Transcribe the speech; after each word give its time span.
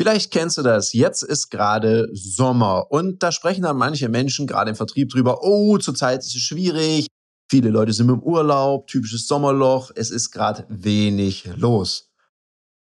Vielleicht 0.00 0.30
kennst 0.30 0.56
du 0.56 0.62
das. 0.62 0.94
Jetzt 0.94 1.22
ist 1.22 1.50
gerade 1.50 2.08
Sommer 2.14 2.90
und 2.90 3.22
da 3.22 3.30
sprechen 3.30 3.64
dann 3.64 3.76
manche 3.76 4.08
Menschen 4.08 4.46
gerade 4.46 4.70
im 4.70 4.74
Vertrieb 4.74 5.10
drüber, 5.10 5.42
oh, 5.42 5.76
zurzeit 5.76 6.20
ist 6.20 6.34
es 6.34 6.40
schwierig. 6.40 7.06
Viele 7.50 7.68
Leute 7.68 7.92
sind 7.92 8.08
im 8.08 8.22
Urlaub, 8.22 8.86
typisches 8.86 9.26
Sommerloch, 9.26 9.90
es 9.94 10.10
ist 10.10 10.30
gerade 10.30 10.64
wenig 10.70 11.50
los. 11.54 12.08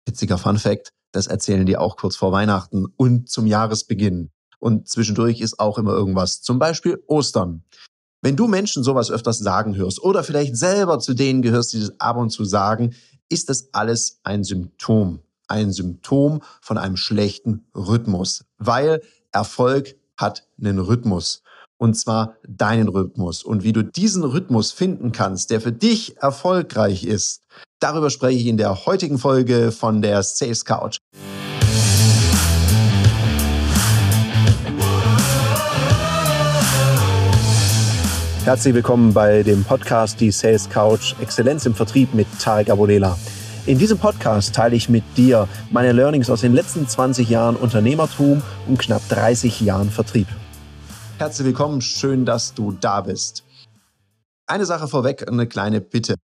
Witziger 0.07 0.37
Fun 0.37 0.59
Fact, 0.59 0.91
das 1.13 1.29
erzählen 1.29 1.65
die 1.65 1.79
auch 1.79 1.97
kurz 1.97 2.15
vor 2.15 2.31
Weihnachten 2.31 2.85
und 2.99 3.31
zum 3.31 3.47
Jahresbeginn. 3.47 4.31
Und 4.59 4.87
zwischendurch 4.91 5.41
ist 5.41 5.59
auch 5.61 5.79
immer 5.79 5.93
irgendwas, 5.93 6.43
zum 6.43 6.59
Beispiel 6.59 7.03
Ostern. 7.07 7.65
Wenn 8.21 8.37
du 8.37 8.49
Menschen 8.49 8.85
sowas 8.85 9.11
öfters 9.11 9.39
sagen 9.39 9.77
hörst 9.77 10.03
oder 10.03 10.23
vielleicht 10.25 10.59
selber 10.59 10.99
zu 10.99 11.15
denen 11.15 11.41
gehörst, 11.41 11.73
die 11.73 11.81
das 11.81 11.99
ab 12.01 12.19
und 12.19 12.29
zu 12.29 12.45
sagen, 12.45 12.95
ist 13.31 13.49
das 13.49 13.73
alles 13.73 14.21
ein 14.25 14.45
Symptom 14.45 15.23
ein 15.49 15.73
Symptom 15.73 16.43
von 16.61 16.79
einem 16.79 16.97
schlechten 16.97 17.67
Rhythmus, 17.75 18.45
weil 18.59 19.03
Erfolg 19.33 19.97
hat 20.17 20.47
einen 20.61 20.79
Rhythmus. 20.79 21.43
Und 21.81 21.95
zwar 21.95 22.35
deinen 22.47 22.89
Rhythmus. 22.89 23.45
Und 23.45 23.63
wie 23.63 23.73
du 23.73 23.83
diesen 23.83 24.25
Rhythmus 24.25 24.73
finden 24.73 25.13
kannst, 25.13 25.51
der 25.51 25.61
für 25.61 25.71
dich 25.71 26.17
erfolgreich 26.17 27.05
ist, 27.05 27.43
darüber 27.79 28.11
spreche 28.11 28.39
ich 28.39 28.47
in 28.47 28.57
der 28.57 28.85
heutigen 28.87 29.17
Folge 29.17 29.71
von 29.71 30.03
der 30.03 30.23
Sales 30.25 30.65
Couch. 30.65 30.99
Herzlich 38.45 38.75
willkommen 38.75 39.13
bei 39.13 39.43
dem 39.43 39.63
Podcast 39.63 40.21
Die 40.21 40.31
Sales 40.31 40.69
Couch 40.71 41.15
Exzellenz 41.21 41.67
im 41.67 41.75
Vertrieb 41.75 42.15
mit 42.15 42.27
Tarek 42.41 42.71
Abodela. 42.71 43.17
In 43.69 43.77
diesem 43.77 43.99
Podcast 43.99 44.55
teile 44.55 44.77
ich 44.77 44.89
mit 44.89 45.05
dir 45.19 45.47
meine 45.71 45.93
Learnings 45.93 46.31
aus 46.31 46.41
den 46.41 46.55
letzten 46.55 46.89
20 46.89 47.29
Jahren 47.29 47.55
Unternehmertum 47.55 48.43
und 48.67 48.79
knapp 48.79 49.07
30 49.11 49.61
Jahren 49.61 49.91
Vertrieb. 49.91 50.27
Herzlich 51.19 51.49
willkommen, 51.49 51.83
schön, 51.83 52.25
dass 52.25 52.55
du 52.55 52.73
da 52.73 53.03
bist. 53.03 53.45
Eine 54.47 54.65
Sache 54.65 54.89
vorweg, 54.89 55.29
eine 55.29 55.47
kleine 55.47 55.83
Bitte. 55.83 56.15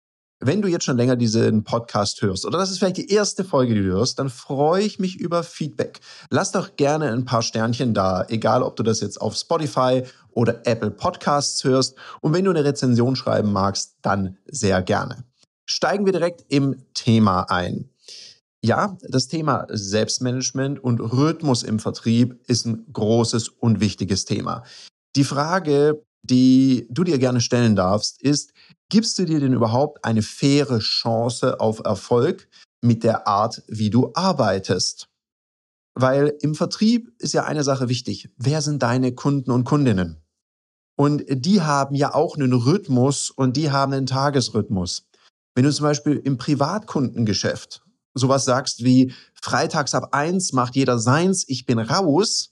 Wenn 0.40 0.62
du 0.62 0.68
jetzt 0.68 0.86
schon 0.86 0.96
länger 0.96 1.16
diesen 1.16 1.64
Podcast 1.64 2.22
hörst 2.22 2.46
oder 2.46 2.56
das 2.56 2.70
ist 2.70 2.78
vielleicht 2.78 2.96
die 2.96 3.10
erste 3.10 3.44
Folge, 3.44 3.74
die 3.74 3.82
du 3.82 3.88
hörst, 3.88 4.18
dann 4.18 4.30
freue 4.30 4.82
ich 4.82 4.98
mich 4.98 5.20
über 5.20 5.42
Feedback. 5.42 6.00
Lass 6.30 6.50
doch 6.50 6.76
gerne 6.76 7.12
ein 7.12 7.26
paar 7.26 7.42
Sternchen 7.42 7.92
da, 7.92 8.24
egal 8.28 8.62
ob 8.62 8.74
du 8.76 8.82
das 8.82 9.00
jetzt 9.00 9.20
auf 9.20 9.36
Spotify 9.36 10.02
oder 10.30 10.66
Apple 10.66 10.92
Podcasts 10.92 11.62
hörst. 11.62 11.94
Und 12.22 12.32
wenn 12.32 12.46
du 12.46 12.52
eine 12.52 12.64
Rezension 12.64 13.16
schreiben 13.16 13.52
magst, 13.52 13.98
dann 14.00 14.38
sehr 14.46 14.80
gerne. 14.80 15.24
Steigen 15.66 16.04
wir 16.04 16.12
direkt 16.12 16.44
im 16.48 16.76
Thema 16.94 17.42
ein. 17.50 17.90
Ja, 18.64 18.96
das 19.02 19.28
Thema 19.28 19.66
Selbstmanagement 19.68 20.82
und 20.82 21.00
Rhythmus 21.00 21.62
im 21.62 21.78
Vertrieb 21.78 22.40
ist 22.46 22.64
ein 22.64 22.86
großes 22.92 23.48
und 23.48 23.80
wichtiges 23.80 24.24
Thema. 24.24 24.64
Die 25.16 25.24
Frage, 25.24 26.02
die 26.22 26.86
du 26.90 27.04
dir 27.04 27.18
gerne 27.18 27.40
stellen 27.40 27.76
darfst, 27.76 28.22
ist, 28.22 28.52
gibst 28.88 29.18
du 29.18 29.26
dir 29.26 29.40
denn 29.40 29.52
überhaupt 29.52 30.04
eine 30.04 30.22
faire 30.22 30.78
Chance 30.78 31.60
auf 31.60 31.80
Erfolg 31.84 32.48
mit 32.80 33.04
der 33.04 33.26
Art, 33.26 33.62
wie 33.68 33.90
du 33.90 34.12
arbeitest? 34.14 35.08
Weil 35.94 36.34
im 36.40 36.54
Vertrieb 36.54 37.12
ist 37.18 37.34
ja 37.34 37.44
eine 37.44 37.64
Sache 37.64 37.88
wichtig. 37.88 38.30
Wer 38.36 38.62
sind 38.62 38.82
deine 38.82 39.14
Kunden 39.14 39.50
und 39.50 39.64
Kundinnen? 39.64 40.22
Und 40.96 41.24
die 41.28 41.60
haben 41.60 41.94
ja 41.94 42.14
auch 42.14 42.36
einen 42.36 42.52
Rhythmus 42.52 43.30
und 43.30 43.56
die 43.56 43.70
haben 43.70 43.92
einen 43.92 44.06
Tagesrhythmus. 44.06 45.06
Wenn 45.54 45.64
du 45.64 45.72
zum 45.72 45.84
Beispiel 45.84 46.16
im 46.16 46.36
Privatkundengeschäft 46.36 47.84
sowas 48.14 48.44
sagst 48.44 48.84
wie 48.84 49.12
freitags 49.40 49.94
ab 49.94 50.08
eins 50.12 50.52
macht 50.52 50.76
jeder 50.76 50.98
seins, 50.98 51.44
ich 51.48 51.66
bin 51.66 51.78
raus, 51.78 52.50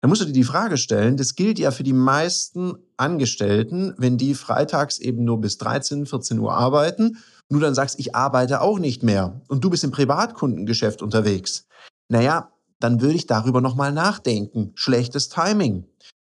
dann 0.00 0.10
musst 0.10 0.22
du 0.22 0.26
dir 0.26 0.32
die 0.32 0.44
Frage 0.44 0.76
stellen, 0.76 1.16
das 1.16 1.34
gilt 1.34 1.58
ja 1.58 1.70
für 1.70 1.82
die 1.82 1.92
meisten 1.92 2.74
Angestellten, 2.96 3.94
wenn 3.96 4.16
die 4.16 4.34
freitags 4.34 4.98
eben 4.98 5.24
nur 5.24 5.40
bis 5.40 5.58
13, 5.58 6.06
14 6.06 6.38
Uhr 6.38 6.52
arbeiten 6.52 7.18
und 7.48 7.54
du 7.54 7.58
dann 7.58 7.74
sagst, 7.74 7.98
ich 7.98 8.14
arbeite 8.14 8.60
auch 8.60 8.78
nicht 8.78 9.02
mehr 9.02 9.40
und 9.48 9.64
du 9.64 9.70
bist 9.70 9.84
im 9.84 9.90
Privatkundengeschäft 9.90 11.02
unterwegs. 11.02 11.66
Naja, 12.08 12.52
dann 12.78 13.00
würde 13.00 13.16
ich 13.16 13.26
darüber 13.26 13.60
nochmal 13.60 13.92
nachdenken. 13.92 14.72
Schlechtes 14.76 15.28
Timing. 15.28 15.86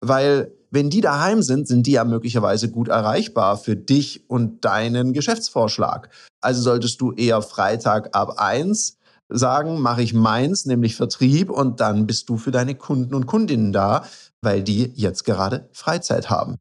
Weil 0.08 0.52
wenn 0.70 0.90
die 0.90 1.00
daheim 1.00 1.42
sind, 1.42 1.66
sind 1.68 1.86
die 1.86 1.92
ja 1.92 2.04
möglicherweise 2.04 2.70
gut 2.70 2.88
erreichbar 2.88 3.56
für 3.56 3.76
dich 3.76 4.28
und 4.28 4.64
deinen 4.64 5.12
Geschäftsvorschlag. 5.12 6.10
Also 6.40 6.60
solltest 6.60 7.00
du 7.00 7.12
eher 7.12 7.42
Freitag 7.42 8.14
ab 8.14 8.34
eins 8.38 8.98
sagen, 9.28 9.80
mache 9.80 10.02
ich 10.02 10.14
meins, 10.14 10.66
nämlich 10.66 10.94
Vertrieb, 10.94 11.50
und 11.50 11.80
dann 11.80 12.06
bist 12.06 12.28
du 12.28 12.36
für 12.36 12.50
deine 12.50 12.74
Kunden 12.74 13.14
und 13.14 13.26
Kundinnen 13.26 13.72
da, 13.72 14.04
weil 14.40 14.62
die 14.62 14.92
jetzt 14.94 15.24
gerade 15.24 15.68
Freizeit 15.72 16.30
haben. 16.30 16.58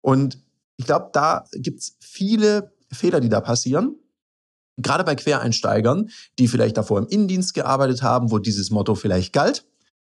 Und 0.00 0.38
ich 0.76 0.86
glaube, 0.86 1.10
da 1.12 1.44
gibt's 1.52 1.96
viele 2.00 2.72
Fehler, 2.90 3.20
die 3.20 3.28
da 3.28 3.40
passieren. 3.40 3.96
Gerade 4.78 5.04
bei 5.04 5.14
Quereinsteigern, 5.14 6.08
die 6.38 6.48
vielleicht 6.48 6.78
davor 6.78 7.00
im 7.00 7.08
Innendienst 7.08 7.52
gearbeitet 7.52 8.02
haben, 8.02 8.30
wo 8.30 8.38
dieses 8.38 8.70
Motto 8.70 8.94
vielleicht 8.94 9.34
galt 9.34 9.66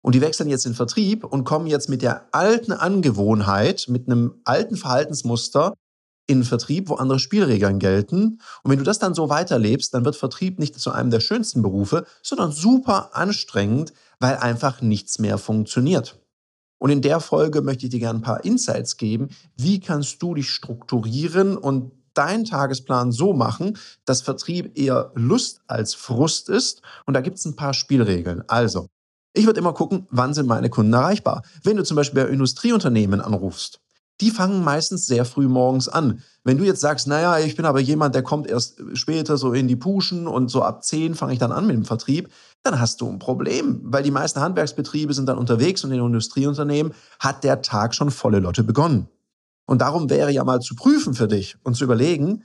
und 0.02 0.14
die 0.14 0.20
wechseln 0.20 0.50
jetzt 0.50 0.66
in 0.66 0.74
Vertrieb 0.74 1.24
und 1.24 1.44
kommen 1.44 1.66
jetzt 1.66 1.88
mit 1.88 2.02
der 2.02 2.28
alten 2.32 2.72
Angewohnheit, 2.72 3.86
mit 3.88 4.06
einem 4.08 4.34
alten 4.44 4.76
Verhaltensmuster 4.76 5.74
in 6.26 6.44
Vertrieb, 6.44 6.88
wo 6.88 6.94
andere 6.94 7.18
Spielregeln 7.18 7.78
gelten. 7.78 8.40
Und 8.62 8.70
wenn 8.70 8.78
du 8.78 8.84
das 8.84 8.98
dann 8.98 9.14
so 9.14 9.28
weiterlebst, 9.28 9.92
dann 9.94 10.04
wird 10.04 10.16
Vertrieb 10.16 10.58
nicht 10.58 10.78
zu 10.78 10.90
einem 10.90 11.10
der 11.10 11.20
schönsten 11.20 11.62
Berufe, 11.62 12.06
sondern 12.22 12.52
super 12.52 13.16
anstrengend, 13.16 13.92
weil 14.20 14.36
einfach 14.36 14.82
nichts 14.82 15.18
mehr 15.18 15.38
funktioniert. 15.38 16.18
Und 16.78 16.90
in 16.90 17.02
der 17.02 17.20
Folge 17.20 17.62
möchte 17.62 17.86
ich 17.86 17.90
dir 17.90 18.00
gerne 18.00 18.18
ein 18.18 18.22
paar 18.22 18.44
Insights 18.44 18.96
geben. 18.96 19.28
Wie 19.56 19.78
kannst 19.78 20.20
du 20.20 20.34
dich 20.34 20.50
strukturieren 20.50 21.56
und 21.56 21.92
deinen 22.14 22.44
Tagesplan 22.44 23.12
so 23.12 23.32
machen, 23.32 23.78
dass 24.04 24.20
Vertrieb 24.20 24.76
eher 24.76 25.12
Lust 25.14 25.60
als 25.68 25.94
Frust 25.94 26.48
ist? 26.48 26.82
Und 27.06 27.14
da 27.14 27.20
gibt 27.20 27.38
es 27.38 27.44
ein 27.44 27.56
paar 27.56 27.72
Spielregeln. 27.72 28.42
Also, 28.48 28.88
ich 29.34 29.46
würde 29.46 29.60
immer 29.60 29.72
gucken, 29.72 30.06
wann 30.10 30.34
sind 30.34 30.46
meine 30.46 30.70
Kunden 30.70 30.92
erreichbar. 30.92 31.42
Wenn 31.62 31.76
du 31.76 31.84
zum 31.84 31.96
Beispiel 31.96 32.24
bei 32.24 32.30
Industrieunternehmen 32.30 33.20
anrufst, 33.20 33.80
die 34.20 34.30
fangen 34.30 34.62
meistens 34.62 35.06
sehr 35.06 35.24
früh 35.24 35.48
morgens 35.48 35.88
an. 35.88 36.22
Wenn 36.44 36.58
du 36.58 36.64
jetzt 36.64 36.80
sagst, 36.80 37.08
naja, 37.08 37.38
ich 37.38 37.56
bin 37.56 37.64
aber 37.64 37.80
jemand, 37.80 38.14
der 38.14 38.22
kommt 38.22 38.46
erst 38.46 38.80
später 38.94 39.36
so 39.36 39.52
in 39.52 39.68
die 39.68 39.76
Puschen 39.76 40.28
und 40.28 40.48
so 40.48 40.62
ab 40.62 40.84
10 40.84 41.14
fange 41.14 41.32
ich 41.32 41.38
dann 41.38 41.50
an 41.50 41.66
mit 41.66 41.74
dem 41.74 41.84
Vertrieb, 41.84 42.30
dann 42.62 42.78
hast 42.78 43.00
du 43.00 43.08
ein 43.08 43.18
Problem, 43.18 43.80
weil 43.84 44.02
die 44.02 44.10
meisten 44.10 44.40
Handwerksbetriebe 44.40 45.14
sind 45.14 45.26
dann 45.26 45.38
unterwegs 45.38 45.82
und 45.82 45.92
in 45.92 45.98
Industrieunternehmen 45.98 46.92
hat 47.18 47.42
der 47.42 47.62
Tag 47.62 47.94
schon 47.94 48.10
volle 48.10 48.38
Lotte 48.38 48.62
begonnen. 48.62 49.08
Und 49.66 49.80
darum 49.80 50.10
wäre 50.10 50.30
ja 50.30 50.44
mal 50.44 50.60
zu 50.60 50.76
prüfen 50.76 51.14
für 51.14 51.28
dich 51.28 51.56
und 51.62 51.74
zu 51.74 51.84
überlegen, 51.84 52.44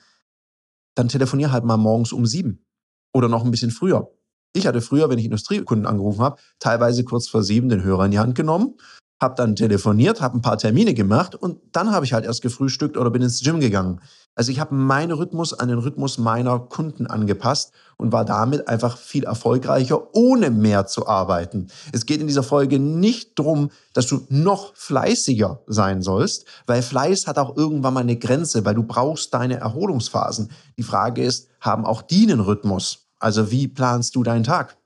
dann 0.96 1.10
telefonier 1.10 1.52
halt 1.52 1.64
mal 1.64 1.78
morgens 1.78 2.12
um 2.12 2.26
sieben 2.26 2.66
oder 3.14 3.28
noch 3.28 3.44
ein 3.44 3.52
bisschen 3.52 3.72
früher. 3.72 4.10
Ich 4.54 4.68
hatte 4.68 4.82
früher, 4.82 5.10
wenn 5.10 5.20
ich 5.20 5.26
Industriekunden 5.26 5.86
angerufen 5.86 6.22
habe, 6.22 6.40
teilweise 6.60 7.04
kurz 7.04 7.28
vor 7.28 7.44
sieben 7.44 7.70
den 7.70 7.84
Hörer 7.84 8.06
in 8.06 8.12
die 8.12 8.20
Hand 8.20 8.36
genommen, 8.36 8.76
habe 9.20 9.36
dann 9.36 9.56
telefoniert, 9.56 10.22
habe 10.22 10.38
ein 10.38 10.42
paar 10.42 10.58
Termine 10.58 10.94
gemacht 10.94 11.36
und 11.36 11.60
dann 11.72 11.92
habe 11.92 12.06
ich 12.06 12.14
halt 12.14 12.26
erst 12.26 12.42
gefrühstückt 12.42 12.98
oder 12.98 13.10
bin 13.10 13.22
ins 13.22 13.42
Gym 13.42 13.60
gegangen. 13.60 14.00
Also 14.36 14.52
ich 14.52 14.60
habe 14.60 14.76
meinen 14.76 15.14
Rhythmus 15.14 15.54
an 15.54 15.70
den 15.70 15.80
Rhythmus 15.80 16.20
meiner 16.20 16.60
Kunden 16.60 17.08
angepasst 17.08 17.72
und 17.98 18.12
war 18.12 18.24
damit 18.24 18.68
einfach 18.68 18.96
viel 18.96 19.24
erfolgreicher, 19.24 20.16
ohne 20.16 20.52
mehr 20.52 20.86
zu 20.86 21.08
arbeiten. 21.08 21.70
Es 21.92 22.06
geht 22.06 22.22
in 22.22 22.28
dieser 22.28 22.44
Folge 22.44 22.78
nicht 22.78 23.40
darum, 23.40 23.72
dass 23.94 24.06
du 24.06 24.28
noch 24.30 24.76
fleißiger 24.76 25.64
sein 25.66 26.04
sollst, 26.04 26.46
weil 26.68 26.84
Fleiß 26.84 27.26
hat 27.26 27.40
auch 27.40 27.58
irgendwann 27.58 27.96
mal 27.96 28.02
eine 28.02 28.18
Grenze, 28.18 28.64
weil 28.64 28.76
du 28.76 28.84
brauchst 28.84 29.34
deine 29.34 29.58
Erholungsphasen. 29.58 30.52
Die 30.78 30.84
Frage 30.84 31.24
ist, 31.24 31.50
haben 31.60 31.84
auch 31.84 32.04
die 32.04 32.30
einen 32.30 32.42
Rhythmus? 32.42 33.07
Also 33.20 33.52
wie 33.52 33.68
planst 33.68 34.16
du 34.16 34.24
deinen 34.24 34.44
Tag? 34.44 34.78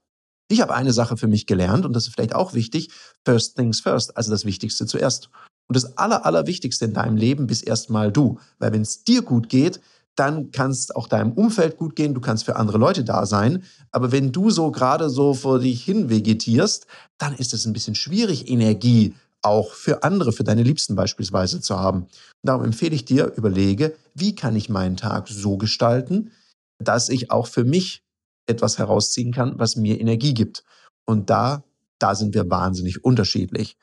Ich 0.50 0.62
habe 0.62 0.74
eine 0.74 0.94
Sache 0.94 1.16
für 1.18 1.28
mich 1.28 1.48
gelernt 1.48 1.86
und 1.86 1.94
das 1.94 2.08
ist 2.08 2.14
vielleicht 2.14 2.36
auch 2.36 2.54
wichtig. 2.54 2.90
First 3.26 3.56
things 3.56 3.80
first, 3.80 4.18
also 4.18 4.32
das 4.32 4.46
Wichtigste 4.46 4.86
zuerst. 4.86 5.30
Und 5.68 5.76
das 5.76 5.98
Aller, 5.98 6.26
Allerwichtigste 6.26 6.86
in 6.86 6.94
deinem 6.94 7.16
Leben 7.16 7.48
bist 7.48 7.66
erstmal 7.66 8.12
du. 8.12 8.40
Weil 8.60 8.74
wenn 8.74 8.82
es 8.82 9.06
dir 9.06 9.22
gut 9.22 9.48
geht, 9.48 9.80
dann 10.16 10.52
kannst 10.52 10.96
auch 10.96 11.08
deinem 11.08 11.32
Umfeld 11.32 11.78
gut 11.78 11.96
gehen, 11.96 12.14
du 12.14 12.20
kannst 12.20 12.44
für 12.44 12.58
andere 12.58 12.78
Leute 12.78 13.06
da 13.06 13.26
sein. 13.26 13.64
Aber 13.92 14.12
wenn 14.12 14.34
du 14.34 14.50
so 14.50 14.72
gerade 14.72 15.10
so 15.10 15.34
vor 15.34 15.60
dich 15.60 15.84
hin 15.84 16.10
vegetierst, 16.10 16.86
dann 17.18 17.34
ist 17.36 17.54
es 17.54 17.66
ein 17.66 17.74
bisschen 17.74 17.96
schwierig, 17.96 18.50
Energie 18.50 19.16
auch 19.42 19.72
für 19.72 20.04
andere, 20.04 20.34
für 20.34 20.44
deine 20.44 20.64
Liebsten 20.64 20.96
beispielsweise 20.96 21.62
zu 21.62 21.80
haben. 21.80 22.02
Und 22.04 22.10
darum 22.44 22.66
empfehle 22.66 22.94
ich 22.94 23.06
dir, 23.06 23.34
überlege, 23.36 23.96
wie 24.14 24.36
kann 24.36 24.56
ich 24.56 24.70
meinen 24.70 24.98
Tag 24.98 25.30
so 25.30 25.58
gestalten, 25.58 26.32
dass 26.78 27.10
ich 27.10 27.32
auch 27.32 27.48
für 27.48 27.64
mich 27.64 28.04
etwas 28.52 28.78
herausziehen 28.78 29.34
kann, 29.34 29.58
was 29.58 29.76
mir 29.76 30.00
Energie 30.00 30.34
gibt. 30.34 30.64
Und 31.06 31.30
da, 31.30 31.64
da 32.00 32.16
sind 32.16 32.34
wir 32.34 32.50
wahnsinnig 32.50 33.04
unterschiedlich. 33.04 33.78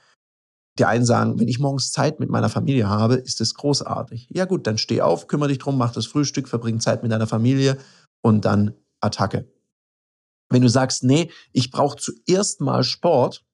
Die 0.79 0.85
einen 0.85 1.05
sagen, 1.05 1.41
wenn 1.41 1.49
ich 1.49 1.59
morgens 1.59 1.91
Zeit 1.91 2.21
mit 2.21 2.31
meiner 2.31 2.49
Familie 2.49 2.89
habe, 2.89 3.15
ist 3.15 3.41
es 3.41 3.55
großartig. 3.55 4.29
Ja 4.31 4.45
gut, 4.45 4.67
dann 4.67 4.79
steh 4.79 5.01
auf, 5.01 5.27
kümmere 5.27 5.49
dich 5.49 5.59
drum, 5.59 5.77
mach 5.77 5.93
das 5.93 6.07
Frühstück, 6.07 6.49
verbring 6.49 6.79
Zeit 6.79 7.03
mit 7.03 7.11
deiner 7.11 7.27
Familie 7.27 7.79
und 8.23 8.45
dann 8.45 8.75
Attacke. 9.01 9.51
Wenn 10.51 10.63
du 10.63 10.69
sagst, 10.69 11.03
nee, 11.03 11.31
ich 11.53 11.71
brauche 11.71 11.97
zuerst 11.97 12.61
mal 12.61 12.85
Sport, 12.85 13.45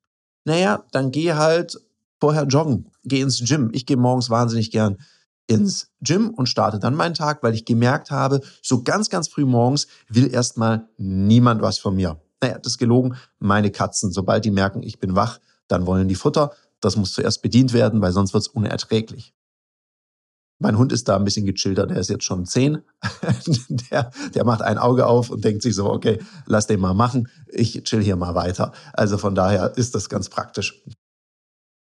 naja, 0.45 0.85
dann 0.93 1.11
geh 1.11 1.33
halt 1.33 1.81
vorher 2.21 2.45
joggen, 2.45 2.91
geh 3.05 3.21
ins 3.21 3.43
Gym. 3.43 3.71
Ich 3.73 3.87
gehe 3.87 3.97
morgens 3.97 4.31
wahnsinnig 4.31 4.71
gern 4.71 4.99
ins 5.47 5.91
Gym 6.01 6.31
und 6.31 6.49
starte 6.49 6.79
dann 6.79 6.95
meinen 6.95 7.15
Tag, 7.15 7.43
weil 7.43 7.55
ich 7.55 7.65
gemerkt 7.65 8.11
habe, 8.11 8.41
so 8.63 8.83
ganz, 8.83 9.11
ganz 9.11 9.29
früh 9.29 9.45
morgens 9.45 9.87
will 10.09 10.33
erstmal 10.33 10.89
niemand 10.97 11.63
was 11.63 11.79
von 11.79 11.95
mir. 11.95 12.21
Naja, 12.41 12.59
das 12.59 12.75
ist 12.75 12.79
gelogen. 12.79 13.17
Meine 13.39 13.71
Katzen, 13.71 14.13
sobald 14.13 14.45
die 14.45 14.51
merken, 14.51 14.83
ich 14.83 14.99
bin 14.99 15.15
wach, 15.15 15.41
dann 15.69 15.87
wollen 15.87 16.09
die 16.09 16.15
Futter. 16.15 16.53
Das 16.81 16.97
muss 16.97 17.13
zuerst 17.13 17.43
bedient 17.43 17.73
werden, 17.73 18.01
weil 18.01 18.13
sonst 18.13 18.35
wird 18.35 18.43
es 18.43 18.49
unerträglich. 18.49 19.35
Mein 20.59 20.79
Hund 20.79 20.93
ist 20.93 21.09
da 21.09 21.17
ein 21.17 21.25
bisschen 21.25 21.47
gechillter, 21.47 21.87
der 21.87 21.99
ist 21.99 22.11
jetzt 22.11 22.25
schon 22.25 22.47
zehn. 22.47 22.83
der, 23.91 24.11
der 24.35 24.45
macht 24.45 24.63
ein 24.63 24.79
Auge 24.79 25.07
auf 25.07 25.31
und 25.31 25.45
denkt 25.45 25.63
sich 25.63 25.75
so, 25.75 25.91
okay, 25.91 26.21
lass 26.47 26.67
den 26.67 26.81
mal 26.81 26.95
machen, 26.95 27.29
ich 27.49 27.83
chill 27.85 28.03
hier 28.03 28.17
mal 28.17 28.35
weiter. 28.35 28.73
Also 28.93 29.19
von 29.19 29.35
daher 29.35 29.77
ist 29.77 29.95
das 29.95 30.09
ganz 30.09 30.29
praktisch. 30.29 30.83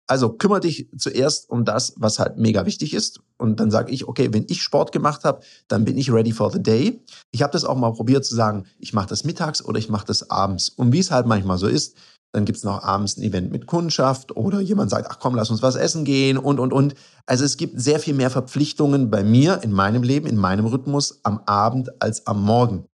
Also 0.09 0.31
kümmere 0.31 0.61
dich 0.61 0.89
zuerst 0.99 1.49
um 1.49 1.65
das, 1.65 1.95
was 1.97 2.19
halt 2.19 2.37
mega 2.37 2.67
wichtig 2.67 2.93
ist. 2.93 3.21
Und 3.39 3.61
dann 3.61 3.71
sage 3.71 3.93
ich, 3.93 4.09
okay, 4.09 4.29
wenn 4.33 4.47
ich 4.49 4.63
Sport 4.63 4.93
gemacht 4.93 5.25
habe, 5.25 5.43
dann 5.69 5.85
bin 5.85 5.97
ich 5.97 6.13
ready 6.13 6.33
for 6.33 6.51
the 6.51 6.63
day. 6.63 7.01
Ich 7.31 7.43
habe 7.43 7.53
das 7.53 7.65
auch 7.65 7.77
mal 7.77 7.93
probiert 7.93 8.25
zu 8.25 8.35
sagen, 8.35 8.67
ich 8.79 8.93
mache 8.93 9.09
das 9.09 9.25
mittags 9.25 9.65
oder 9.65 9.79
ich 9.79 9.89
mache 9.89 10.07
das 10.07 10.29
abends. 10.31 10.69
Und 10.69 10.93
wie 10.93 10.99
es 10.99 11.11
halt 11.11 11.27
manchmal 11.27 11.59
so 11.59 11.67
ist, 11.67 11.97
dann 12.33 12.47
gibt's 12.47 12.65
noch 12.65 12.83
abends 12.83 13.17
ein 13.17 13.23
Event 13.23 13.53
mit 13.53 13.67
Kundschaft 13.67 14.35
oder 14.35 14.61
jemand 14.61 14.91
sagt, 14.91 15.07
ach 15.11 15.19
komm, 15.19 15.35
lass 15.35 15.51
uns 15.51 15.63
was 15.63 15.77
essen 15.77 16.05
gehen 16.05 16.39
und, 16.39 16.59
und, 16.59 16.73
und. 16.73 16.95
Also 17.27 17.45
es 17.45 17.59
gibt 17.59 17.81
sehr 17.81 18.01
viel 18.01 18.15
mehr 18.15 18.31
Verpflichtungen 18.31 19.11
bei 19.11 19.23
mir 19.23 19.63
in 19.63 19.71
meinem 19.71 20.03
Leben, 20.03 20.27
in 20.27 20.37
meinem 20.37 20.67
Rhythmus 20.67 21.21
am 21.25 21.41
Abend 21.47 22.03
als 22.03 22.27
am 22.27 22.43
Morgen. 22.43 22.87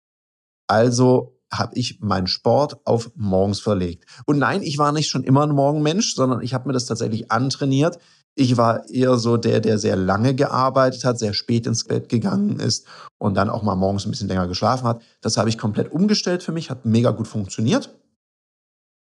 Also 0.66 1.37
habe 1.52 1.74
ich 1.76 2.00
meinen 2.00 2.26
Sport 2.26 2.78
auf 2.84 3.10
morgens 3.14 3.60
verlegt. 3.60 4.04
Und 4.26 4.38
nein, 4.38 4.62
ich 4.62 4.78
war 4.78 4.92
nicht 4.92 5.08
schon 5.08 5.24
immer 5.24 5.42
ein 5.42 5.54
Morgenmensch, 5.54 6.14
sondern 6.14 6.42
ich 6.42 6.54
habe 6.54 6.68
mir 6.68 6.74
das 6.74 6.86
tatsächlich 6.86 7.30
antrainiert. 7.30 7.98
Ich 8.34 8.56
war 8.56 8.88
eher 8.88 9.16
so 9.16 9.36
der, 9.36 9.60
der 9.60 9.78
sehr 9.78 9.96
lange 9.96 10.34
gearbeitet 10.34 11.04
hat, 11.04 11.18
sehr 11.18 11.34
spät 11.34 11.66
ins 11.66 11.84
Bett 11.84 12.08
gegangen 12.08 12.60
ist 12.60 12.86
und 13.18 13.34
dann 13.34 13.50
auch 13.50 13.62
mal 13.62 13.74
morgens 13.74 14.06
ein 14.06 14.10
bisschen 14.10 14.28
länger 14.28 14.46
geschlafen 14.46 14.86
hat. 14.86 15.02
Das 15.20 15.36
habe 15.36 15.48
ich 15.48 15.58
komplett 15.58 15.90
umgestellt 15.90 16.42
für 16.42 16.52
mich, 16.52 16.70
hat 16.70 16.84
mega 16.84 17.10
gut 17.10 17.26
funktioniert. 17.26 17.90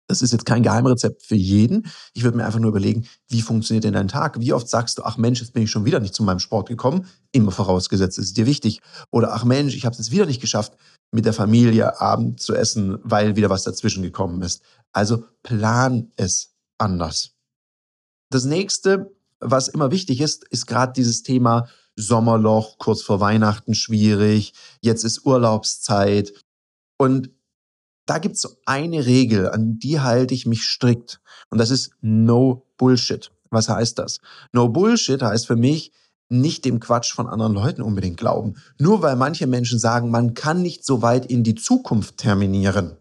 Das 0.07 0.21
ist 0.21 0.31
jetzt 0.31 0.45
kein 0.45 0.63
Geheimrezept 0.63 1.21
für 1.21 1.35
jeden. 1.35 1.85
Ich 2.13 2.23
würde 2.23 2.37
mir 2.37 2.45
einfach 2.45 2.59
nur 2.59 2.69
überlegen, 2.69 3.05
wie 3.27 3.41
funktioniert 3.41 3.83
denn 3.83 3.93
dein 3.93 4.07
Tag? 4.07 4.39
Wie 4.39 4.53
oft 4.53 4.69
sagst 4.69 4.97
du, 4.97 5.03
ach 5.03 5.17
Mensch, 5.17 5.41
jetzt 5.41 5.53
bin 5.53 5.63
ich 5.63 5.71
schon 5.71 5.85
wieder 5.85 5.99
nicht 5.99 6.15
zu 6.15 6.23
meinem 6.23 6.39
Sport 6.39 6.69
gekommen? 6.69 7.07
Immer 7.33 7.51
vorausgesetzt, 7.51 8.17
ist 8.17 8.37
dir 8.37 8.45
wichtig. 8.45 8.81
Oder 9.11 9.33
ach 9.33 9.43
Mensch, 9.43 9.75
ich 9.75 9.85
habe 9.85 9.93
es 9.93 9.99
jetzt 9.99 10.11
wieder 10.11 10.25
nicht 10.25 10.39
geschafft, 10.39 10.77
mit 11.11 11.25
der 11.25 11.33
Familie 11.33 11.99
Abend 11.99 12.41
zu 12.41 12.55
essen, 12.55 12.99
weil 13.03 13.35
wieder 13.35 13.49
was 13.49 13.63
dazwischen 13.63 14.03
gekommen 14.03 14.41
ist. 14.41 14.61
Also 14.91 15.25
plan 15.43 16.11
es 16.15 16.55
anders. 16.77 17.31
Das 18.29 18.45
nächste, 18.45 19.15
was 19.39 19.67
immer 19.67 19.91
wichtig 19.91 20.21
ist, 20.21 20.45
ist 20.49 20.67
gerade 20.67 20.93
dieses 20.93 21.23
Thema 21.23 21.67
Sommerloch, 21.95 22.77
kurz 22.77 23.01
vor 23.01 23.19
Weihnachten 23.19 23.73
schwierig, 23.73 24.53
jetzt 24.81 25.03
ist 25.03 25.25
Urlaubszeit. 25.25 26.33
Und 26.97 27.31
da 28.05 28.19
gibt 28.19 28.35
es 28.35 28.41
so 28.41 28.49
eine 28.65 29.05
Regel, 29.05 29.49
an 29.49 29.79
die 29.79 29.99
halte 29.99 30.33
ich 30.33 30.45
mich 30.45 30.63
strikt. 30.63 31.19
Und 31.49 31.57
das 31.57 31.71
ist 31.71 31.91
No 32.01 32.65
Bullshit. 32.77 33.31
Was 33.49 33.69
heißt 33.69 33.97
das? 33.99 34.19
No 34.51 34.69
Bullshit 34.69 35.21
heißt 35.21 35.47
für 35.47 35.55
mich, 35.55 35.91
nicht 36.29 36.65
dem 36.65 36.79
Quatsch 36.79 37.13
von 37.13 37.27
anderen 37.27 37.53
Leuten 37.53 37.81
unbedingt 37.81 38.17
glauben. 38.17 38.55
Nur 38.79 39.01
weil 39.01 39.15
manche 39.15 39.47
Menschen 39.47 39.79
sagen, 39.79 40.11
man 40.11 40.33
kann 40.33 40.61
nicht 40.61 40.85
so 40.85 41.01
weit 41.01 41.25
in 41.25 41.43
die 41.43 41.55
Zukunft 41.55 42.17
terminieren. 42.17 42.97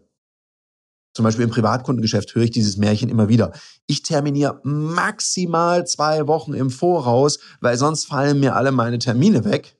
Zum 1.13 1.23
Beispiel 1.23 1.45
im 1.45 1.49
Privatkundengeschäft 1.49 2.35
höre 2.35 2.43
ich 2.43 2.51
dieses 2.51 2.77
Märchen 2.77 3.09
immer 3.09 3.27
wieder. 3.27 3.51
Ich 3.87 4.03
terminiere 4.03 4.59
maximal 4.63 5.87
zwei 5.87 6.27
Wochen 6.27 6.53
im 6.53 6.69
Voraus, 6.69 7.39
weil 7.59 7.75
sonst 7.75 8.05
fallen 8.05 8.39
mir 8.39 8.55
alle 8.55 8.71
meine 8.71 8.99
Termine 8.99 9.43
weg. 9.43 9.77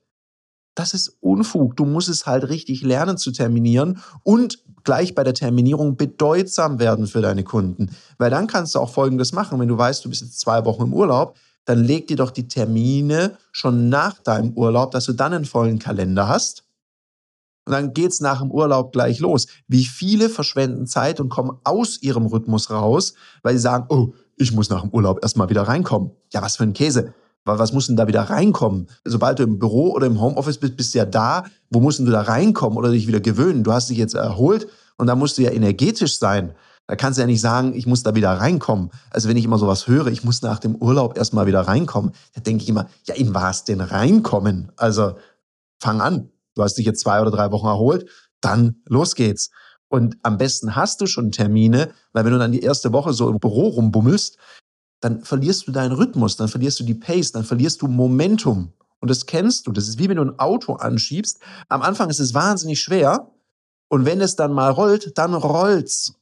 Das 0.74 0.94
ist 0.94 1.16
Unfug. 1.20 1.76
Du 1.76 1.84
musst 1.84 2.08
es 2.08 2.26
halt 2.26 2.48
richtig 2.48 2.82
lernen 2.82 3.18
zu 3.18 3.30
terminieren 3.30 4.00
und 4.24 4.64
gleich 4.82 5.14
bei 5.14 5.22
der 5.22 5.34
Terminierung 5.34 5.96
bedeutsam 5.96 6.78
werden 6.78 7.06
für 7.06 7.20
deine 7.20 7.44
Kunden. 7.44 7.90
Weil 8.16 8.30
dann 8.30 8.46
kannst 8.48 8.74
du 8.74 8.80
auch 8.80 8.90
Folgendes 8.90 9.32
machen. 9.32 9.60
Wenn 9.60 9.68
du 9.68 9.78
weißt, 9.78 10.04
du 10.04 10.08
bist 10.08 10.22
jetzt 10.22 10.40
zwei 10.40 10.64
Wochen 10.64 10.82
im 10.82 10.94
Urlaub, 10.94 11.36
dann 11.68 11.84
leg 11.84 12.06
dir 12.06 12.16
doch 12.16 12.30
die 12.30 12.48
Termine 12.48 13.36
schon 13.52 13.90
nach 13.90 14.18
deinem 14.20 14.52
Urlaub, 14.54 14.90
dass 14.90 15.04
du 15.04 15.12
dann 15.12 15.34
einen 15.34 15.44
vollen 15.44 15.78
Kalender 15.78 16.26
hast. 16.26 16.64
Und 17.66 17.72
dann 17.72 17.92
geht's 17.92 18.20
nach 18.20 18.40
dem 18.40 18.50
Urlaub 18.50 18.92
gleich 18.92 19.20
los. 19.20 19.46
Wie 19.66 19.84
viele 19.84 20.30
verschwenden 20.30 20.86
Zeit 20.86 21.20
und 21.20 21.28
kommen 21.28 21.58
aus 21.64 22.00
ihrem 22.00 22.24
Rhythmus 22.24 22.70
raus, 22.70 23.12
weil 23.42 23.54
sie 23.54 23.60
sagen, 23.60 23.84
oh, 23.90 24.14
ich 24.36 24.52
muss 24.52 24.70
nach 24.70 24.80
dem 24.80 24.90
Urlaub 24.90 25.18
erstmal 25.20 25.50
wieder 25.50 25.62
reinkommen. 25.62 26.12
Ja, 26.32 26.40
was 26.40 26.56
für 26.56 26.62
ein 26.62 26.72
Käse. 26.72 27.12
Was 27.44 27.74
muss 27.74 27.86
denn 27.86 27.96
da 27.96 28.08
wieder 28.08 28.22
reinkommen? 28.22 28.88
Sobald 29.04 29.38
du 29.38 29.42
im 29.42 29.58
Büro 29.58 29.92
oder 29.92 30.06
im 30.06 30.22
Homeoffice 30.22 30.56
bist, 30.56 30.76
bist 30.76 30.94
du 30.94 30.98
ja 30.98 31.04
da. 31.04 31.44
Wo 31.68 31.80
musst 31.80 31.98
du 31.98 32.06
da 32.06 32.22
reinkommen 32.22 32.78
oder 32.78 32.90
dich 32.90 33.06
wieder 33.06 33.20
gewöhnen? 33.20 33.62
Du 33.62 33.72
hast 33.72 33.90
dich 33.90 33.98
jetzt 33.98 34.14
erholt 34.14 34.68
und 34.96 35.06
da 35.06 35.14
musst 35.14 35.36
du 35.36 35.42
ja 35.42 35.50
energetisch 35.50 36.18
sein. 36.18 36.54
Da 36.88 36.96
kannst 36.96 37.18
du 37.18 37.20
ja 37.20 37.26
nicht 37.26 37.42
sagen, 37.42 37.74
ich 37.74 37.86
muss 37.86 38.02
da 38.02 38.14
wieder 38.14 38.32
reinkommen. 38.32 38.90
Also 39.10 39.28
wenn 39.28 39.36
ich 39.36 39.44
immer 39.44 39.58
sowas 39.58 39.86
höre, 39.86 40.06
ich 40.06 40.24
muss 40.24 40.40
nach 40.40 40.58
dem 40.58 40.74
Urlaub 40.74 41.18
erstmal 41.18 41.46
wieder 41.46 41.60
reinkommen, 41.60 42.12
da 42.34 42.40
denke 42.40 42.62
ich 42.62 42.68
immer, 42.68 42.88
ja, 43.04 43.14
in 43.14 43.34
was 43.34 43.64
denn 43.64 43.82
reinkommen? 43.82 44.72
Also 44.76 45.16
fang 45.80 46.00
an. 46.00 46.30
Du 46.54 46.62
hast 46.62 46.74
dich 46.74 46.86
jetzt 46.86 47.00
zwei 47.00 47.20
oder 47.20 47.30
drei 47.30 47.52
Wochen 47.52 47.66
erholt, 47.66 48.08
dann 48.40 48.76
los 48.86 49.14
geht's. 49.14 49.50
Und 49.88 50.16
am 50.22 50.38
besten 50.38 50.76
hast 50.76 51.02
du 51.02 51.06
schon 51.06 51.30
Termine, 51.30 51.90
weil 52.12 52.24
wenn 52.24 52.32
du 52.32 52.38
dann 52.38 52.52
die 52.52 52.62
erste 52.62 52.92
Woche 52.92 53.12
so 53.12 53.28
im 53.28 53.38
Büro 53.38 53.68
rumbummelst, 53.68 54.38
dann 55.00 55.22
verlierst 55.22 55.68
du 55.68 55.72
deinen 55.72 55.92
Rhythmus, 55.92 56.36
dann 56.36 56.48
verlierst 56.48 56.80
du 56.80 56.84
die 56.84 56.94
Pace, 56.94 57.32
dann 57.32 57.44
verlierst 57.44 57.82
du 57.82 57.86
Momentum. 57.86 58.72
Und 59.00 59.10
das 59.10 59.26
kennst 59.26 59.66
du. 59.66 59.72
Das 59.72 59.88
ist 59.88 59.98
wie 59.98 60.08
wenn 60.08 60.16
du 60.16 60.24
ein 60.24 60.38
Auto 60.38 60.74
anschiebst. 60.74 61.40
Am 61.68 61.82
Anfang 61.82 62.08
ist 62.08 62.18
es 62.18 62.34
wahnsinnig 62.34 62.80
schwer. 62.80 63.30
Und 63.88 64.06
wenn 64.06 64.20
es 64.20 64.36
dann 64.36 64.52
mal 64.52 64.70
rollt, 64.70 65.16
dann 65.16 65.34
rollt's. 65.34 66.17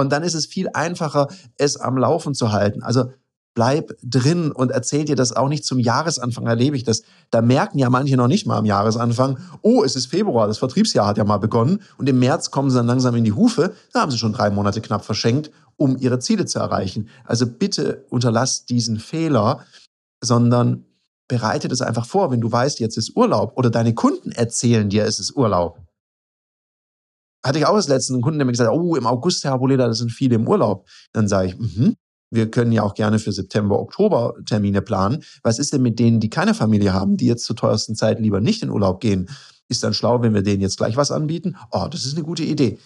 Und 0.00 0.10
dann 0.10 0.22
ist 0.22 0.34
es 0.34 0.46
viel 0.46 0.68
einfacher, 0.72 1.28
es 1.56 1.76
am 1.76 1.96
Laufen 1.96 2.34
zu 2.34 2.52
halten. 2.52 2.82
Also 2.82 3.10
bleib 3.54 3.92
drin 4.02 4.52
und 4.52 4.70
erzähl 4.70 5.04
dir 5.04 5.16
das 5.16 5.34
auch 5.36 5.48
nicht 5.48 5.64
zum 5.64 5.78
Jahresanfang, 5.78 6.46
erlebe 6.46 6.76
ich 6.76 6.84
das. 6.84 7.02
Da 7.30 7.42
merken 7.42 7.78
ja 7.78 7.90
manche 7.90 8.16
noch 8.16 8.28
nicht 8.28 8.46
mal 8.46 8.56
am 8.56 8.64
Jahresanfang, 8.64 9.38
oh, 9.62 9.82
es 9.82 9.96
ist 9.96 10.06
Februar, 10.06 10.46
das 10.46 10.58
Vertriebsjahr 10.58 11.06
hat 11.06 11.18
ja 11.18 11.24
mal 11.24 11.38
begonnen 11.38 11.82
und 11.98 12.08
im 12.08 12.18
März 12.18 12.50
kommen 12.50 12.70
sie 12.70 12.76
dann 12.76 12.86
langsam 12.86 13.14
in 13.16 13.24
die 13.24 13.32
Hufe, 13.32 13.74
da 13.92 14.02
haben 14.02 14.10
sie 14.10 14.18
schon 14.18 14.32
drei 14.32 14.50
Monate 14.50 14.80
knapp 14.80 15.04
verschenkt, 15.04 15.50
um 15.76 15.96
ihre 15.98 16.20
Ziele 16.20 16.46
zu 16.46 16.58
erreichen. 16.58 17.08
Also 17.24 17.46
bitte 17.46 18.04
unterlass 18.08 18.66
diesen 18.66 18.98
Fehler, 18.98 19.64
sondern 20.22 20.84
bereite 21.26 21.68
das 21.68 21.82
einfach 21.82 22.06
vor, 22.06 22.30
wenn 22.30 22.40
du 22.40 22.50
weißt, 22.50 22.80
jetzt 22.80 22.96
ist 22.96 23.16
Urlaub 23.16 23.52
oder 23.56 23.70
deine 23.70 23.94
Kunden 23.94 24.32
erzählen 24.32 24.88
dir, 24.88 25.04
es 25.04 25.18
ist 25.18 25.36
Urlaub 25.36 25.78
hatte 27.42 27.58
ich 27.58 27.66
auch 27.66 27.76
das 27.76 27.88
letzte 27.88 28.12
einen 28.12 28.22
Kunden, 28.22 28.38
der 28.38 28.46
mir 28.46 28.52
gesagt 28.52 28.70
hat, 28.70 28.76
oh, 28.76 28.96
im 28.96 29.06
August, 29.06 29.44
Herr 29.44 29.58
Boleda, 29.58 29.88
das 29.88 29.98
sind 29.98 30.12
viele 30.12 30.36
im 30.36 30.46
Urlaub. 30.46 30.86
Dann 31.12 31.28
sage 31.28 31.48
ich, 31.48 31.58
mhm. 31.58 31.96
Wir 32.30 32.48
können 32.50 32.70
ja 32.70 32.84
auch 32.84 32.94
gerne 32.94 33.18
für 33.18 33.32
September, 33.32 33.80
Oktober 33.80 34.34
Termine 34.46 34.82
planen. 34.82 35.24
Was 35.42 35.58
ist 35.58 35.72
denn 35.72 35.82
mit 35.82 35.98
denen, 35.98 36.20
die 36.20 36.30
keine 36.30 36.54
Familie 36.54 36.92
haben, 36.92 37.16
die 37.16 37.26
jetzt 37.26 37.44
zur 37.44 37.56
teuersten 37.56 37.96
Zeit 37.96 38.20
lieber 38.20 38.40
nicht 38.40 38.62
in 38.62 38.70
Urlaub 38.70 39.00
gehen? 39.00 39.28
Ist 39.68 39.82
dann 39.82 39.94
schlau, 39.94 40.22
wenn 40.22 40.34
wir 40.34 40.42
denen 40.42 40.62
jetzt 40.62 40.76
gleich 40.76 40.96
was 40.96 41.10
anbieten? 41.10 41.56
Oh, 41.72 41.86
das 41.90 42.04
ist 42.06 42.14
eine 42.14 42.24
gute 42.24 42.44
Idee. 42.44 42.78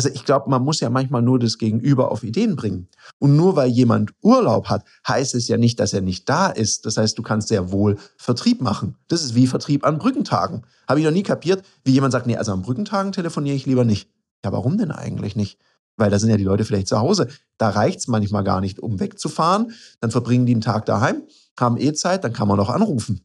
Also 0.00 0.14
ich 0.14 0.24
glaube, 0.24 0.48
man 0.48 0.64
muss 0.64 0.80
ja 0.80 0.88
manchmal 0.88 1.20
nur 1.20 1.38
das 1.38 1.58
Gegenüber 1.58 2.10
auf 2.10 2.24
Ideen 2.24 2.56
bringen. 2.56 2.88
Und 3.18 3.36
nur 3.36 3.54
weil 3.54 3.68
jemand 3.68 4.14
Urlaub 4.22 4.70
hat, 4.70 4.82
heißt 5.06 5.34
es 5.34 5.46
ja 5.46 5.58
nicht, 5.58 5.78
dass 5.78 5.92
er 5.92 6.00
nicht 6.00 6.26
da 6.26 6.46
ist. 6.46 6.86
Das 6.86 6.96
heißt, 6.96 7.18
du 7.18 7.22
kannst 7.22 7.48
sehr 7.48 7.70
wohl 7.70 7.98
Vertrieb 8.16 8.62
machen. 8.62 8.96
Das 9.08 9.22
ist 9.22 9.34
wie 9.34 9.46
Vertrieb 9.46 9.84
an 9.84 9.98
Brückentagen. 9.98 10.62
Habe 10.88 11.00
ich 11.00 11.04
noch 11.04 11.12
nie 11.12 11.22
kapiert, 11.22 11.66
wie 11.84 11.92
jemand 11.92 12.12
sagt, 12.12 12.26
nee, 12.26 12.38
also 12.38 12.50
an 12.50 12.62
Brückentagen 12.62 13.12
telefoniere 13.12 13.54
ich 13.54 13.66
lieber 13.66 13.84
nicht. 13.84 14.08
Ja, 14.42 14.52
warum 14.52 14.78
denn 14.78 14.90
eigentlich 14.90 15.36
nicht? 15.36 15.58
Weil 15.98 16.08
da 16.08 16.18
sind 16.18 16.30
ja 16.30 16.38
die 16.38 16.44
Leute 16.44 16.64
vielleicht 16.64 16.88
zu 16.88 16.98
Hause. 16.98 17.28
Da 17.58 17.68
reicht's 17.68 18.08
manchmal 18.08 18.42
gar 18.42 18.62
nicht, 18.62 18.78
um 18.80 19.00
wegzufahren. 19.00 19.72
Dann 20.00 20.10
verbringen 20.10 20.46
die 20.46 20.54
einen 20.54 20.62
Tag 20.62 20.86
daheim, 20.86 21.24
haben 21.58 21.76
eh 21.76 21.92
Zeit, 21.92 22.24
dann 22.24 22.32
kann 22.32 22.48
man 22.48 22.56
noch 22.56 22.70
anrufen. 22.70 23.20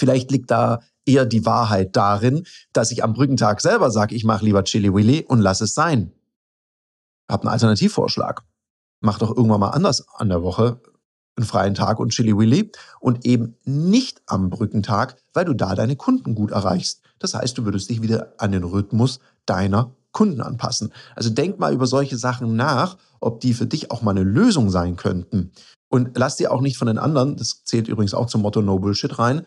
Vielleicht 0.00 0.30
liegt 0.30 0.50
da 0.50 0.80
eher 1.04 1.26
die 1.26 1.44
Wahrheit 1.44 1.94
darin, 1.94 2.46
dass 2.72 2.90
ich 2.90 3.04
am 3.04 3.12
Brückentag 3.12 3.60
selber 3.60 3.90
sage, 3.90 4.14
ich 4.14 4.24
mache 4.24 4.46
lieber 4.46 4.64
Chili 4.64 4.94
Willy 4.94 5.26
und 5.28 5.40
lass 5.40 5.60
es 5.60 5.74
sein. 5.74 6.10
Hab 7.30 7.42
einen 7.42 7.52
Alternativvorschlag. 7.52 8.42
Mach 9.02 9.18
doch 9.18 9.36
irgendwann 9.36 9.60
mal 9.60 9.68
anders 9.68 10.06
an 10.14 10.30
der 10.30 10.42
Woche 10.42 10.80
einen 11.36 11.46
freien 11.46 11.74
Tag 11.74 12.00
und 12.00 12.12
Chili 12.12 12.34
Willy 12.34 12.72
und 12.98 13.26
eben 13.26 13.56
nicht 13.64 14.22
am 14.24 14.48
Brückentag, 14.48 15.16
weil 15.34 15.44
du 15.44 15.52
da 15.52 15.74
deine 15.74 15.96
Kunden 15.96 16.34
gut 16.34 16.50
erreichst. 16.50 17.02
Das 17.18 17.34
heißt, 17.34 17.58
du 17.58 17.66
würdest 17.66 17.90
dich 17.90 18.00
wieder 18.00 18.32
an 18.38 18.52
den 18.52 18.64
Rhythmus 18.64 19.20
deiner 19.44 19.94
Kunden 20.12 20.40
anpassen. 20.40 20.94
Also 21.14 21.28
denk 21.28 21.58
mal 21.58 21.74
über 21.74 21.86
solche 21.86 22.16
Sachen 22.16 22.56
nach, 22.56 22.96
ob 23.20 23.40
die 23.40 23.52
für 23.52 23.66
dich 23.66 23.90
auch 23.90 24.00
mal 24.00 24.12
eine 24.12 24.22
Lösung 24.22 24.70
sein 24.70 24.96
könnten. 24.96 25.52
Und 25.90 26.16
lass 26.16 26.36
dir 26.36 26.52
auch 26.52 26.62
nicht 26.62 26.78
von 26.78 26.86
den 26.86 26.98
anderen, 26.98 27.36
das 27.36 27.64
zählt 27.64 27.88
übrigens 27.88 28.14
auch 28.14 28.26
zum 28.26 28.40
Motto 28.42 28.62
No 28.62 28.78
Bullshit 28.78 29.18
rein, 29.18 29.44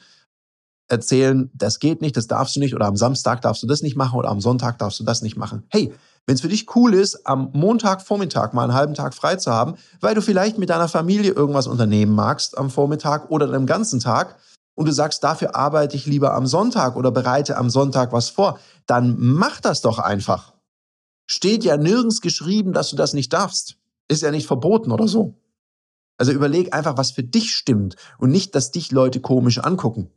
erzählen, 0.87 1.49
das 1.53 1.79
geht 1.79 2.01
nicht, 2.01 2.17
das 2.17 2.27
darfst 2.27 2.55
du 2.55 2.59
nicht 2.59 2.75
oder 2.75 2.85
am 2.85 2.95
Samstag 2.95 3.41
darfst 3.41 3.63
du 3.63 3.67
das 3.67 3.81
nicht 3.81 3.95
machen 3.95 4.17
oder 4.17 4.29
am 4.29 4.41
Sonntag 4.41 4.77
darfst 4.79 4.99
du 4.99 5.03
das 5.03 5.21
nicht 5.21 5.37
machen. 5.37 5.63
Hey, 5.69 5.93
wenn 6.25 6.35
es 6.35 6.41
für 6.41 6.47
dich 6.47 6.73
cool 6.75 6.93
ist, 6.93 7.25
am 7.25 7.49
Montagvormittag 7.53 8.53
mal 8.53 8.63
einen 8.63 8.73
halben 8.73 8.93
Tag 8.93 9.13
frei 9.13 9.35
zu 9.35 9.51
haben, 9.51 9.75
weil 9.99 10.15
du 10.15 10.21
vielleicht 10.21 10.57
mit 10.57 10.69
deiner 10.69 10.87
Familie 10.87 11.31
irgendwas 11.31 11.67
unternehmen 11.67 12.13
magst 12.13 12.57
am 12.57 12.69
Vormittag 12.69 13.29
oder 13.29 13.51
am 13.53 13.65
ganzen 13.65 13.99
Tag 13.99 14.37
und 14.75 14.87
du 14.87 14.93
sagst, 14.93 15.23
dafür 15.23 15.55
arbeite 15.55 15.95
ich 15.95 16.05
lieber 16.05 16.33
am 16.33 16.47
Sonntag 16.47 16.95
oder 16.95 17.11
bereite 17.11 17.57
am 17.57 17.69
Sonntag 17.69 18.11
was 18.11 18.29
vor, 18.29 18.59
dann 18.85 19.15
mach 19.19 19.59
das 19.59 19.81
doch 19.81 19.99
einfach. 19.99 20.53
Steht 21.27 21.63
ja 21.63 21.77
nirgends 21.77 22.21
geschrieben, 22.21 22.73
dass 22.73 22.89
du 22.89 22.95
das 22.95 23.13
nicht 23.13 23.33
darfst. 23.33 23.77
Ist 24.07 24.21
ja 24.21 24.31
nicht 24.31 24.47
verboten 24.47 24.91
oder 24.91 25.07
so. 25.07 25.35
Also 26.17 26.31
überleg 26.31 26.73
einfach, 26.73 26.97
was 26.97 27.11
für 27.11 27.23
dich 27.23 27.53
stimmt 27.53 27.95
und 28.17 28.31
nicht, 28.31 28.55
dass 28.55 28.71
dich 28.71 28.91
Leute 28.91 29.19
komisch 29.19 29.59
angucken. 29.59 30.09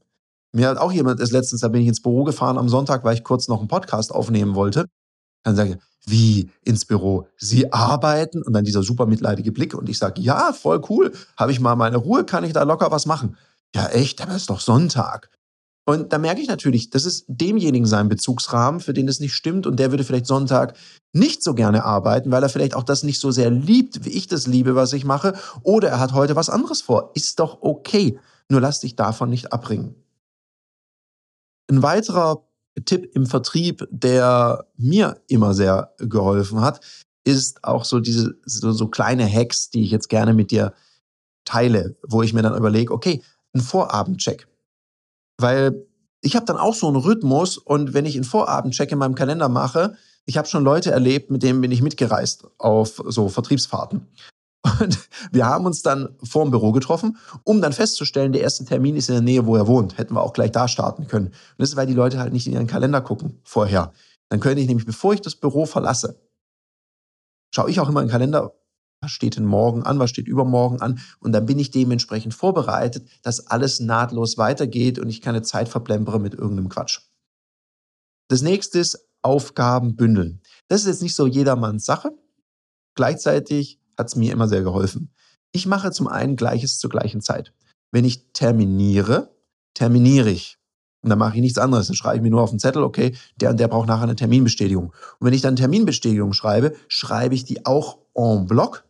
Mir 0.56 0.68
hat 0.68 0.78
auch 0.78 0.90
jemand 0.90 1.20
ist 1.20 1.32
letztens, 1.32 1.60
da 1.60 1.68
bin 1.68 1.82
ich 1.82 1.88
ins 1.88 2.00
Büro 2.00 2.24
gefahren 2.24 2.56
am 2.56 2.70
Sonntag, 2.70 3.04
weil 3.04 3.14
ich 3.14 3.24
kurz 3.24 3.46
noch 3.46 3.58
einen 3.58 3.68
Podcast 3.68 4.10
aufnehmen 4.10 4.54
wollte. 4.54 4.86
Dann 5.44 5.54
sage 5.54 5.72
ich, 5.72 5.76
wie 6.06 6.50
ins 6.64 6.86
Büro? 6.86 7.28
Sie 7.36 7.74
arbeiten? 7.74 8.42
Und 8.42 8.54
dann 8.54 8.64
dieser 8.64 8.82
super 8.82 9.04
mitleidige 9.04 9.52
Blick. 9.52 9.74
Und 9.74 9.90
ich 9.90 9.98
sage, 9.98 10.22
ja, 10.22 10.54
voll 10.54 10.80
cool. 10.88 11.12
Habe 11.36 11.52
ich 11.52 11.60
mal 11.60 11.76
meine 11.76 11.98
Ruhe, 11.98 12.24
kann 12.24 12.42
ich 12.42 12.54
da 12.54 12.62
locker 12.62 12.90
was 12.90 13.04
machen. 13.04 13.36
Ja, 13.74 13.88
echt, 13.88 14.22
aber 14.22 14.34
ist 14.34 14.48
doch 14.48 14.60
Sonntag. 14.60 15.28
Und 15.84 16.14
da 16.14 16.16
merke 16.16 16.40
ich 16.40 16.48
natürlich, 16.48 16.88
das 16.88 17.04
ist 17.04 17.26
demjenigen 17.28 17.86
sein 17.86 18.08
Bezugsrahmen, 18.08 18.80
für 18.80 18.94
den 18.94 19.08
es 19.08 19.20
nicht 19.20 19.34
stimmt. 19.34 19.66
Und 19.66 19.78
der 19.78 19.90
würde 19.90 20.04
vielleicht 20.04 20.26
Sonntag 20.26 20.74
nicht 21.12 21.42
so 21.42 21.52
gerne 21.52 21.84
arbeiten, 21.84 22.30
weil 22.30 22.42
er 22.42 22.48
vielleicht 22.48 22.74
auch 22.74 22.82
das 22.82 23.02
nicht 23.02 23.20
so 23.20 23.30
sehr 23.30 23.50
liebt, 23.50 24.06
wie 24.06 24.10
ich 24.10 24.26
das 24.26 24.46
liebe, 24.46 24.74
was 24.74 24.94
ich 24.94 25.04
mache. 25.04 25.34
Oder 25.62 25.90
er 25.90 26.00
hat 26.00 26.14
heute 26.14 26.34
was 26.34 26.48
anderes 26.48 26.80
vor. 26.80 27.10
Ist 27.12 27.40
doch 27.40 27.58
okay. 27.60 28.18
Nur 28.48 28.62
lass 28.62 28.80
dich 28.80 28.96
davon 28.96 29.28
nicht 29.28 29.52
abbringen. 29.52 29.94
Ein 31.68 31.82
weiterer 31.82 32.46
Tipp 32.84 33.10
im 33.14 33.26
Vertrieb, 33.26 33.86
der 33.90 34.66
mir 34.76 35.20
immer 35.28 35.54
sehr 35.54 35.94
geholfen 35.98 36.60
hat, 36.60 36.80
ist 37.24 37.64
auch 37.64 37.84
so 37.84 38.00
diese 38.00 38.38
so, 38.44 38.72
so 38.72 38.88
kleine 38.88 39.26
Hacks, 39.30 39.70
die 39.70 39.82
ich 39.82 39.90
jetzt 39.90 40.08
gerne 40.08 40.32
mit 40.32 40.50
dir 40.50 40.74
teile, 41.44 41.96
wo 42.06 42.22
ich 42.22 42.32
mir 42.32 42.42
dann 42.42 42.56
überlege, 42.56 42.92
okay, 42.92 43.22
ein 43.54 43.60
Vorabendcheck. 43.60 44.46
Weil 45.38 45.86
ich 46.20 46.36
habe 46.36 46.46
dann 46.46 46.56
auch 46.56 46.74
so 46.74 46.86
einen 46.86 46.96
Rhythmus 46.96 47.58
und 47.58 47.94
wenn 47.94 48.06
ich 48.06 48.14
einen 48.14 48.24
Vorabendcheck 48.24 48.92
in 48.92 48.98
meinem 48.98 49.14
Kalender 49.14 49.48
mache, 49.48 49.96
ich 50.26 50.36
habe 50.36 50.48
schon 50.48 50.64
Leute 50.64 50.90
erlebt, 50.90 51.30
mit 51.30 51.42
denen 51.42 51.60
bin 51.60 51.70
ich 51.70 51.82
mitgereist 51.82 52.46
auf 52.58 53.02
so 53.06 53.28
Vertriebsfahrten. 53.28 54.06
Und 54.80 55.08
wir 55.32 55.46
haben 55.46 55.66
uns 55.66 55.82
dann 55.82 56.16
vor 56.22 56.44
dem 56.44 56.50
Büro 56.50 56.72
getroffen, 56.72 57.16
um 57.44 57.60
dann 57.60 57.72
festzustellen, 57.72 58.32
der 58.32 58.42
erste 58.42 58.64
Termin 58.64 58.96
ist 58.96 59.08
in 59.08 59.14
der 59.14 59.22
Nähe, 59.22 59.46
wo 59.46 59.56
er 59.56 59.66
wohnt. 59.66 59.98
Hätten 59.98 60.14
wir 60.14 60.22
auch 60.22 60.32
gleich 60.32 60.52
da 60.52 60.68
starten 60.68 61.06
können. 61.06 61.26
Und 61.26 61.34
das 61.58 61.70
ist, 61.70 61.76
weil 61.76 61.86
die 61.86 61.94
Leute 61.94 62.18
halt 62.18 62.32
nicht 62.32 62.46
in 62.46 62.52
ihren 62.52 62.66
Kalender 62.66 63.00
gucken 63.00 63.40
vorher. 63.44 63.92
Dann 64.28 64.40
könnte 64.40 64.60
ich 64.60 64.66
nämlich, 64.66 64.86
bevor 64.86 65.14
ich 65.14 65.20
das 65.20 65.36
Büro 65.36 65.66
verlasse, 65.66 66.20
schaue 67.54 67.70
ich 67.70 67.80
auch 67.80 67.88
immer 67.88 68.00
in 68.00 68.06
den 68.06 68.12
Kalender, 68.12 68.52
was 69.00 69.10
steht 69.10 69.36
denn 69.36 69.44
morgen 69.44 69.82
an, 69.82 69.98
was 69.98 70.10
steht 70.10 70.26
übermorgen 70.26 70.80
an. 70.80 71.00
Und 71.20 71.32
dann 71.32 71.46
bin 71.46 71.58
ich 71.58 71.70
dementsprechend 71.70 72.34
vorbereitet, 72.34 73.08
dass 73.22 73.46
alles 73.46 73.80
nahtlos 73.80 74.38
weitergeht 74.38 74.98
und 74.98 75.08
ich 75.08 75.20
keine 75.20 75.42
Zeit 75.42 75.68
verplempere 75.68 76.18
mit 76.18 76.34
irgendeinem 76.34 76.68
Quatsch. 76.68 77.00
Das 78.28 78.42
nächste 78.42 78.78
ist 78.78 79.08
Aufgaben 79.22 79.96
bündeln. 79.96 80.40
Das 80.68 80.82
ist 80.82 80.86
jetzt 80.86 81.02
nicht 81.02 81.14
so 81.14 81.26
jedermanns 81.26 81.84
Sache. 81.84 82.12
Gleichzeitig 82.94 83.80
hat 83.96 84.08
es 84.08 84.16
mir 84.16 84.32
immer 84.32 84.48
sehr 84.48 84.62
geholfen. 84.62 85.10
Ich 85.52 85.66
mache 85.66 85.90
zum 85.90 86.08
einen 86.08 86.36
Gleiches 86.36 86.78
zur 86.78 86.90
gleichen 86.90 87.20
Zeit. 87.20 87.52
Wenn 87.90 88.04
ich 88.04 88.32
terminiere, 88.32 89.30
terminiere 89.74 90.30
ich. 90.30 90.58
Und 91.02 91.10
dann 91.10 91.18
mache 91.18 91.36
ich 91.36 91.40
nichts 91.40 91.58
anderes. 91.58 91.86
Dann 91.86 91.96
schreibe 91.96 92.16
ich 92.16 92.22
mir 92.22 92.30
nur 92.30 92.42
auf 92.42 92.50
den 92.50 92.58
Zettel, 92.58 92.82
okay, 92.82 93.16
der 93.36 93.50
und 93.50 93.60
der 93.60 93.68
braucht 93.68 93.86
nachher 93.86 94.02
eine 94.02 94.16
Terminbestätigung. 94.16 94.86
Und 94.86 95.26
wenn 95.26 95.32
ich 95.32 95.40
dann 95.40 95.56
Terminbestätigung 95.56 96.32
schreibe, 96.32 96.74
schreibe 96.88 97.34
ich 97.34 97.44
die 97.44 97.64
auch 97.64 97.98
en 98.14 98.46
bloc, 98.46 98.84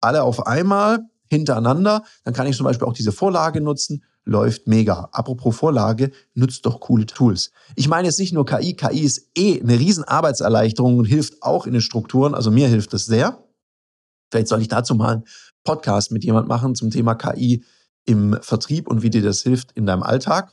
alle 0.00 0.22
auf 0.22 0.46
einmal, 0.46 1.10
hintereinander. 1.30 2.02
Dann 2.24 2.34
kann 2.34 2.46
ich 2.46 2.56
zum 2.56 2.64
Beispiel 2.64 2.86
auch 2.86 2.92
diese 2.92 3.12
Vorlage 3.12 3.60
nutzen. 3.60 4.02
Läuft 4.24 4.66
mega. 4.66 5.08
Apropos 5.12 5.56
Vorlage, 5.56 6.10
nutzt 6.34 6.66
doch 6.66 6.80
coole 6.80 7.06
Tools. 7.06 7.52
Ich 7.74 7.88
meine 7.88 8.06
jetzt 8.08 8.18
nicht 8.18 8.32
nur 8.32 8.44
KI. 8.44 8.74
KI 8.74 9.00
ist 9.00 9.30
eh 9.36 9.60
eine 9.60 9.78
riesen 9.78 10.04
Arbeitserleichterung 10.04 10.98
und 10.98 11.04
hilft 11.06 11.42
auch 11.42 11.66
in 11.66 11.72
den 11.72 11.80
Strukturen. 11.80 12.34
Also 12.34 12.50
mir 12.50 12.68
hilft 12.68 12.92
es 12.92 13.06
sehr. 13.06 13.42
Vielleicht 14.30 14.48
soll 14.48 14.62
ich 14.62 14.68
dazu 14.68 14.94
mal 14.94 15.14
einen 15.14 15.24
Podcast 15.64 16.12
mit 16.12 16.24
jemand 16.24 16.48
machen 16.48 16.74
zum 16.74 16.90
Thema 16.90 17.14
KI 17.14 17.64
im 18.06 18.36
Vertrieb 18.40 18.88
und 18.88 19.02
wie 19.02 19.10
dir 19.10 19.22
das 19.22 19.42
hilft 19.42 19.72
in 19.72 19.86
deinem 19.86 20.02
Alltag. 20.02 20.52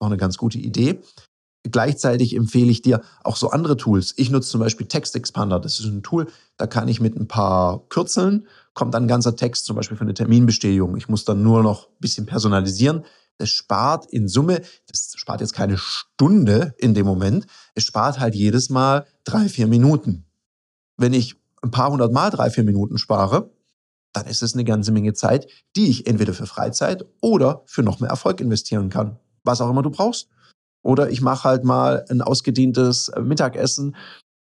Auch 0.00 0.06
eine 0.06 0.16
ganz 0.16 0.38
gute 0.38 0.58
Idee. 0.58 1.00
Gleichzeitig 1.70 2.34
empfehle 2.34 2.70
ich 2.70 2.82
dir 2.82 3.02
auch 3.24 3.36
so 3.36 3.50
andere 3.50 3.76
Tools. 3.76 4.14
Ich 4.16 4.30
nutze 4.30 4.50
zum 4.50 4.60
Beispiel 4.60 4.86
Text 4.86 5.16
Expander. 5.16 5.60
Das 5.60 5.80
ist 5.80 5.86
ein 5.86 6.02
Tool, 6.02 6.28
da 6.56 6.66
kann 6.66 6.88
ich 6.88 7.00
mit 7.00 7.16
ein 7.16 7.28
paar 7.28 7.86
Kürzeln, 7.88 8.46
kommt 8.74 8.94
dann 8.94 9.04
ein 9.04 9.08
ganzer 9.08 9.36
Text 9.36 9.66
zum 9.66 9.76
Beispiel 9.76 9.96
für 9.96 10.04
eine 10.04 10.14
Terminbestätigung. 10.14 10.96
Ich 10.96 11.08
muss 11.08 11.24
dann 11.24 11.42
nur 11.42 11.62
noch 11.62 11.88
ein 11.88 12.00
bisschen 12.00 12.26
personalisieren. 12.26 13.04
Das 13.38 13.50
spart 13.50 14.06
in 14.06 14.28
Summe, 14.28 14.62
das 14.86 15.12
spart 15.16 15.40
jetzt 15.40 15.52
keine 15.52 15.78
Stunde 15.78 16.74
in 16.78 16.94
dem 16.94 17.06
Moment, 17.06 17.46
es 17.74 17.84
spart 17.84 18.18
halt 18.18 18.34
jedes 18.34 18.68
Mal 18.68 19.06
drei, 19.24 19.48
vier 19.48 19.68
Minuten. 19.68 20.24
Wenn 20.96 21.12
ich 21.12 21.36
ein 21.62 21.70
paar 21.70 21.90
hundert 21.90 22.12
Mal 22.12 22.30
drei, 22.30 22.50
vier 22.50 22.64
Minuten 22.64 22.98
spare, 22.98 23.50
dann 24.12 24.26
ist 24.26 24.42
es 24.42 24.54
eine 24.54 24.64
ganze 24.64 24.92
Menge 24.92 25.12
Zeit, 25.12 25.48
die 25.76 25.90
ich 25.90 26.06
entweder 26.06 26.32
für 26.32 26.46
Freizeit 26.46 27.04
oder 27.20 27.62
für 27.66 27.82
noch 27.82 28.00
mehr 28.00 28.10
Erfolg 28.10 28.40
investieren 28.40 28.88
kann. 28.88 29.18
Was 29.44 29.60
auch 29.60 29.70
immer 29.70 29.82
du 29.82 29.90
brauchst. 29.90 30.28
Oder 30.82 31.10
ich 31.10 31.20
mache 31.20 31.44
halt 31.44 31.64
mal 31.64 32.04
ein 32.08 32.22
ausgedehntes 32.22 33.10
Mittagessen 33.20 33.96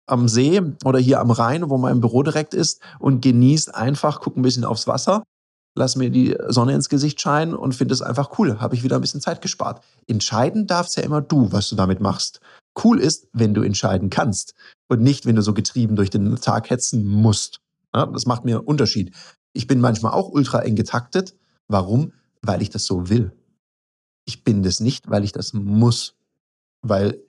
am 0.08 0.28
See 0.28 0.62
oder 0.86 1.00
hier 1.00 1.20
am 1.20 1.32
Rhein, 1.32 1.70
wo 1.70 1.78
mein 1.78 2.02
Büro 2.02 2.24
direkt 2.24 2.54
ist 2.54 2.82
und 3.00 3.22
genieße 3.22 3.74
einfach, 3.74 4.22
gucke 4.22 4.40
ein 4.40 4.44
bisschen 4.44 4.66
aufs 4.66 4.88
Wasser, 4.88 5.24
lass 5.78 5.96
mir 5.96 6.10
die 6.10 6.36
Sonne 6.48 6.74
ins 6.74 6.90
Gesicht 6.90 7.22
scheinen 7.22 7.54
und 7.54 7.76
finde 7.76 7.94
es 7.94 8.02
einfach 8.02 8.38
cool. 8.38 8.60
Habe 8.60 8.76
ich 8.76 8.84
wieder 8.84 8.96
ein 8.96 9.02
bisschen 9.02 9.22
Zeit 9.22 9.42
gespart. 9.42 9.84
Entscheiden 10.08 10.68
darfst 10.68 10.98
ja 10.98 11.04
immer 11.04 11.22
du, 11.22 11.52
was 11.52 11.70
du 11.70 11.76
damit 11.76 12.02
machst. 12.02 12.42
Cool 12.84 13.00
ist, 13.00 13.28
wenn 13.34 13.54
du 13.54 13.62
entscheiden 13.62 14.10
kannst 14.10 14.56
und 14.90 15.02
nicht, 15.02 15.26
wenn 15.26 15.36
du 15.36 15.42
so 15.42 15.54
getrieben 15.54 15.96
durch 15.96 16.10
den 16.10 16.36
Tag 16.36 16.70
hetzen 16.70 17.06
musst. 17.06 17.62
Ja, 17.94 18.06
das 18.08 18.26
macht 18.26 18.44
mir 18.44 18.58
einen 18.58 18.68
Unterschied. 18.68 19.16
Ich 19.54 19.68
bin 19.68 19.80
manchmal 19.80 20.12
auch 20.12 20.30
ultra 20.30 20.60
eng 20.60 20.76
getaktet. 20.76 21.36
Warum? 21.68 22.14
Weil 22.42 22.62
ich 22.62 22.70
das 22.70 22.86
so 22.86 23.10
will. 23.10 23.32
Ich 24.26 24.44
bin 24.44 24.64
das 24.64 24.80
nicht, 24.80 25.10
weil 25.10 25.24
ich 25.24 25.32
das 25.32 25.54
muss. 25.54 26.16
Weil 26.82 27.24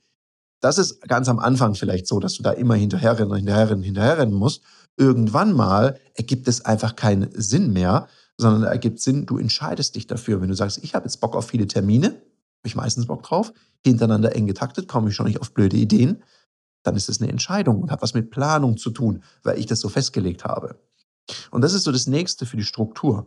das 0.60 0.78
ist 0.78 1.02
ganz 1.02 1.28
am 1.28 1.38
Anfang 1.38 1.74
vielleicht 1.74 2.06
so, 2.06 2.20
dass 2.20 2.34
du 2.34 2.42
da 2.42 2.52
immer 2.52 2.74
hinterherrennen, 2.74 3.34
hinterherrennen, 3.34 3.82
hinterherrennen 3.82 4.34
musst. 4.34 4.62
Irgendwann 4.96 5.52
mal 5.52 5.98
ergibt 6.14 6.48
es 6.48 6.64
einfach 6.64 6.96
keinen 6.96 7.30
Sinn 7.32 7.72
mehr, 7.72 8.08
sondern 8.36 8.64
ergibt 8.64 9.00
Sinn, 9.00 9.26
du 9.26 9.38
entscheidest 9.38 9.96
dich 9.96 10.06
dafür. 10.06 10.40
Wenn 10.40 10.48
du 10.48 10.54
sagst, 10.54 10.82
ich 10.82 10.94
habe 10.94 11.06
jetzt 11.06 11.20
Bock 11.20 11.36
auf 11.36 11.48
viele 11.48 11.66
Termine, 11.66 12.08
habe 12.08 12.66
ich 12.66 12.76
meistens 12.76 13.06
Bock 13.06 13.22
drauf, 13.22 13.52
hintereinander 13.84 14.34
eng 14.36 14.46
getaktet, 14.46 14.88
komme 14.88 15.08
ich 15.08 15.14
schon 15.14 15.26
nicht 15.26 15.40
auf 15.40 15.52
blöde 15.52 15.76
Ideen, 15.76 16.22
dann 16.82 16.96
ist 16.96 17.08
es 17.08 17.20
eine 17.20 17.30
Entscheidung 17.30 17.82
und 17.82 17.90
hat 17.90 18.02
was 18.02 18.14
mit 18.14 18.30
Planung 18.30 18.76
zu 18.76 18.90
tun, 18.90 19.22
weil 19.42 19.58
ich 19.58 19.66
das 19.66 19.80
so 19.80 19.88
festgelegt 19.88 20.44
habe. 20.44 20.78
Und 21.50 21.62
das 21.62 21.74
ist 21.74 21.84
so 21.84 21.92
das 21.92 22.06
nächste 22.06 22.46
für 22.46 22.56
die 22.56 22.64
Struktur. 22.64 23.26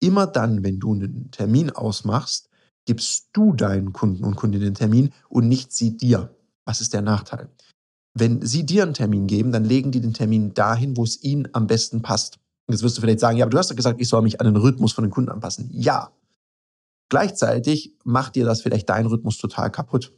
Immer 0.00 0.26
dann, 0.26 0.62
wenn 0.62 0.78
du 0.78 0.92
einen 0.92 1.30
Termin 1.30 1.70
ausmachst, 1.70 2.48
gibst 2.84 3.30
du 3.32 3.52
deinen 3.52 3.92
Kunden 3.92 4.24
und 4.24 4.36
Kundinnen 4.36 4.68
den 4.68 4.74
Termin 4.74 5.12
und 5.28 5.48
nicht 5.48 5.72
sie 5.72 5.96
dir. 5.96 6.34
Was 6.64 6.80
ist 6.80 6.94
der 6.94 7.02
Nachteil? 7.02 7.48
Wenn 8.14 8.44
sie 8.44 8.64
dir 8.64 8.82
einen 8.82 8.94
Termin 8.94 9.26
geben, 9.26 9.52
dann 9.52 9.64
legen 9.64 9.90
die 9.90 10.00
den 10.00 10.14
Termin 10.14 10.54
dahin, 10.54 10.96
wo 10.96 11.04
es 11.04 11.22
ihnen 11.22 11.48
am 11.52 11.66
besten 11.66 12.02
passt. 12.02 12.38
Und 12.66 12.74
jetzt 12.74 12.82
wirst 12.82 12.96
du 12.96 13.00
vielleicht 13.00 13.20
sagen, 13.20 13.36
ja, 13.36 13.44
aber 13.44 13.50
du 13.50 13.58
hast 13.58 13.70
ja 13.70 13.76
gesagt, 13.76 14.00
ich 14.00 14.08
soll 14.08 14.22
mich 14.22 14.40
an 14.40 14.46
den 14.46 14.56
Rhythmus 14.56 14.92
von 14.92 15.04
den 15.04 15.10
Kunden 15.10 15.30
anpassen. 15.30 15.68
Ja. 15.72 16.12
Gleichzeitig 17.08 17.94
macht 18.04 18.34
dir 18.34 18.44
das 18.44 18.62
vielleicht 18.62 18.88
deinen 18.88 19.06
Rhythmus 19.06 19.38
total 19.38 19.70
kaputt. 19.70 20.12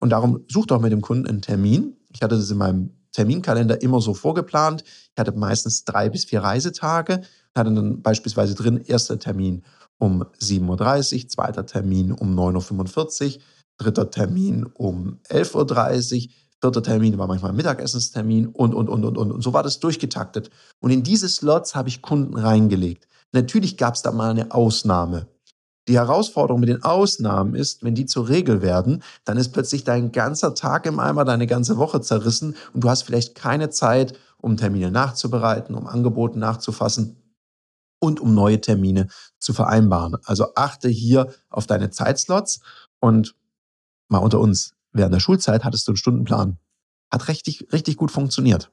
Und 0.00 0.10
darum 0.10 0.44
such 0.48 0.66
doch 0.66 0.80
mit 0.80 0.92
dem 0.92 1.00
Kunden 1.00 1.26
einen 1.26 1.40
Termin. 1.40 1.96
Ich 2.16 2.22
hatte 2.22 2.36
das 2.36 2.50
in 2.50 2.56
meinem 2.56 2.90
Terminkalender 3.12 3.82
immer 3.82 4.00
so 4.00 4.14
vorgeplant. 4.14 4.84
Ich 4.84 5.18
hatte 5.18 5.32
meistens 5.32 5.84
drei 5.84 6.08
bis 6.08 6.24
vier 6.24 6.40
Reisetage, 6.40 7.20
hatte 7.54 7.72
dann 7.72 8.00
beispielsweise 8.00 8.54
drin, 8.54 8.82
erster 8.86 9.18
Termin 9.18 9.62
um 9.98 10.22
7.30 10.40 11.22
Uhr, 11.22 11.28
zweiter 11.28 11.66
Termin 11.66 12.12
um 12.12 12.34
9.45 12.38 13.36
Uhr, 13.36 13.42
dritter 13.76 14.10
Termin 14.10 14.64
um 14.64 15.18
11.30 15.28 16.24
Uhr, 16.24 16.32
vierter 16.58 16.82
Termin 16.82 17.18
war 17.18 17.26
manchmal 17.26 17.50
ein 17.50 17.56
Mittagessenstermin 17.56 18.46
und, 18.46 18.74
und, 18.74 18.88
und, 18.88 19.04
und, 19.04 19.18
und. 19.18 19.30
Und 19.30 19.42
so 19.42 19.52
war 19.52 19.62
das 19.62 19.78
durchgetaktet. 19.78 20.50
Und 20.80 20.90
in 20.90 21.02
diese 21.02 21.28
Slots 21.28 21.74
habe 21.74 21.90
ich 21.90 22.00
Kunden 22.00 22.36
reingelegt. 22.36 23.06
Natürlich 23.32 23.76
gab 23.76 23.94
es 23.94 24.02
da 24.02 24.10
mal 24.10 24.30
eine 24.30 24.52
Ausnahme. 24.52 25.28
Die 25.88 25.96
Herausforderung 25.96 26.60
mit 26.60 26.68
den 26.68 26.82
Ausnahmen 26.82 27.54
ist, 27.54 27.84
wenn 27.84 27.94
die 27.94 28.06
zur 28.06 28.28
Regel 28.28 28.60
werden, 28.60 29.02
dann 29.24 29.36
ist 29.36 29.52
plötzlich 29.52 29.84
dein 29.84 30.10
ganzer 30.12 30.54
Tag 30.54 30.86
im 30.86 30.98
Eimer, 30.98 31.24
deine 31.24 31.46
ganze 31.46 31.76
Woche 31.76 32.00
zerrissen 32.00 32.56
und 32.72 32.82
du 32.82 32.90
hast 32.90 33.02
vielleicht 33.02 33.34
keine 33.34 33.70
Zeit, 33.70 34.18
um 34.38 34.56
Termine 34.56 34.90
nachzubereiten, 34.90 35.74
um 35.74 35.86
Angebote 35.86 36.38
nachzufassen. 36.38 37.16
und 37.98 38.20
um 38.20 38.34
neue 38.34 38.60
Termine 38.60 39.08
zu 39.38 39.54
vereinbaren. 39.54 40.16
Also 40.24 40.54
achte 40.54 40.88
hier 40.88 41.32
auf 41.48 41.66
deine 41.66 41.90
Zeitslots 41.90 42.60
und 43.00 43.34
mal 44.08 44.18
unter 44.18 44.38
uns, 44.38 44.74
während 44.92 45.14
der 45.14 45.20
Schulzeit 45.20 45.64
hattest 45.64 45.88
du 45.88 45.92
einen 45.92 45.96
Stundenplan. 45.96 46.58
Hat 47.10 47.28
richtig, 47.28 47.66
richtig 47.72 47.96
gut 47.96 48.10
funktioniert. 48.10 48.70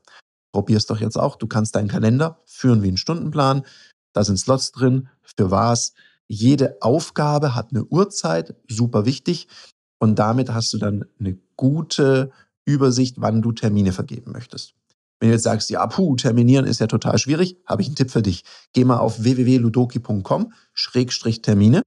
Probier 0.52 0.78
es 0.78 0.88
doch 0.88 1.00
jetzt 1.00 1.18
auch. 1.18 1.38
Du 1.38 1.48
kannst 1.48 1.76
deinen 1.76 1.88
Kalender 1.88 2.42
führen 2.46 2.84
wie 2.84 2.90
einen 2.90 2.98
Stundenplan. 2.98 3.66
Da 4.14 4.24
sind 4.24 4.38
Slots 4.38 4.72
drin. 4.74 5.08
Für 5.22 5.50
was? 5.50 5.94
Jede 6.28 6.78
Aufgabe 6.82 7.56
hat 7.56 7.70
eine 7.72 7.86
Uhrzeit. 7.86 8.56
Super 8.68 9.06
wichtig. 9.06 9.48
Und 10.00 10.20
damit 10.20 10.54
hast 10.54 10.74
du 10.74 10.78
dann 10.78 11.06
eine 11.20 11.40
gute 11.56 12.32
Übersicht, 12.66 13.16
wann 13.20 13.42
du 13.42 13.52
Termine 13.52 13.92
vergeben 13.92 14.32
möchtest. 14.32 14.76
Wenn 15.20 15.30
du 15.30 15.36
jetzt 15.36 15.44
sagst, 15.44 15.70
ja, 15.70 15.86
puh, 15.88 16.16
terminieren 16.16 16.66
ist 16.66 16.80
ja 16.82 16.88
total 16.88 17.18
schwierig, 17.18 17.58
habe 17.66 17.82
ich 17.82 17.88
einen 17.88 17.96
Tipp 17.96 18.12
für 18.12 18.22
dich. 18.22 18.44
Geh 18.74 18.84
mal 18.84 18.98
auf 18.98 19.24
www.ludoki.com-termine 19.24 21.82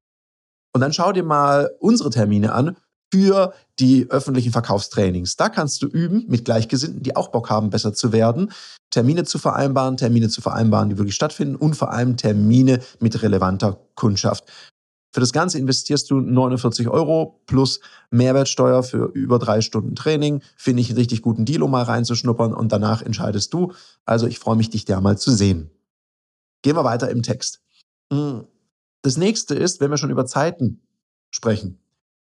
und 0.75 0.81
dann 0.81 0.93
schau 0.93 1.13
dir 1.13 1.25
mal 1.25 1.71
unsere 1.81 2.11
Termine 2.11 2.53
an 2.53 2.77
für 3.13 3.55
die 3.79 4.11
öffentlichen 4.11 4.53
Verkaufstrainings. 4.53 5.37
Da 5.37 5.49
kannst 5.49 5.83
du 5.83 5.87
üben 5.87 6.25
mit 6.29 6.45
Gleichgesinnten, 6.45 7.03
die 7.03 7.17
auch 7.17 7.29
Bock 7.29 7.51
haben, 7.51 7.71
besser 7.71 7.93
zu 7.93 8.13
werden, 8.13 8.51
Termine 8.91 9.25
zu 9.25 9.39
vereinbaren, 9.39 9.97
Termine 9.97 10.29
zu 10.29 10.41
vereinbaren, 10.41 10.89
die 10.89 10.99
wirklich 10.99 11.15
stattfinden 11.15 11.57
und 11.57 11.75
vor 11.75 11.93
allem 11.93 12.17
Termine 12.17 12.81
mit 13.01 13.23
relevanter 13.23 13.79
Kundschaft. 13.95 14.45
Für 15.17 15.21
das 15.21 15.33
Ganze 15.33 15.59
investierst 15.59 16.11
du 16.11 16.21
49 16.21 16.89
Euro 16.89 17.41
plus 17.47 17.81
Mehrwertsteuer 18.11 18.83
für 18.83 19.07
über 19.15 19.39
drei 19.39 19.63
Stunden 19.63 19.95
Training. 19.95 20.43
Finde 20.59 20.83
ich 20.83 20.91
einen 20.91 20.99
richtig 20.99 21.23
guten 21.23 21.47
Deal, 21.47 21.63
um 21.63 21.71
mal 21.71 21.85
reinzuschnuppern 21.85 22.53
und 22.53 22.71
danach 22.71 23.01
entscheidest 23.01 23.55
du. 23.55 23.73
Also 24.05 24.27
ich 24.27 24.39
freue 24.39 24.57
mich, 24.57 24.69
dich 24.69 24.85
da 24.85 25.01
mal 25.01 25.17
zu 25.17 25.31
sehen. 25.31 25.71
Gehen 26.63 26.77
wir 26.77 26.85
weiter 26.85 27.09
im 27.09 27.23
Text. 27.23 27.63
Hm. 28.13 28.45
Das 29.01 29.17
nächste 29.17 29.55
ist, 29.55 29.81
wenn 29.81 29.91
wir 29.91 29.97
schon 29.97 30.11
über 30.11 30.27
Zeiten 30.27 30.83
sprechen, 31.31 31.79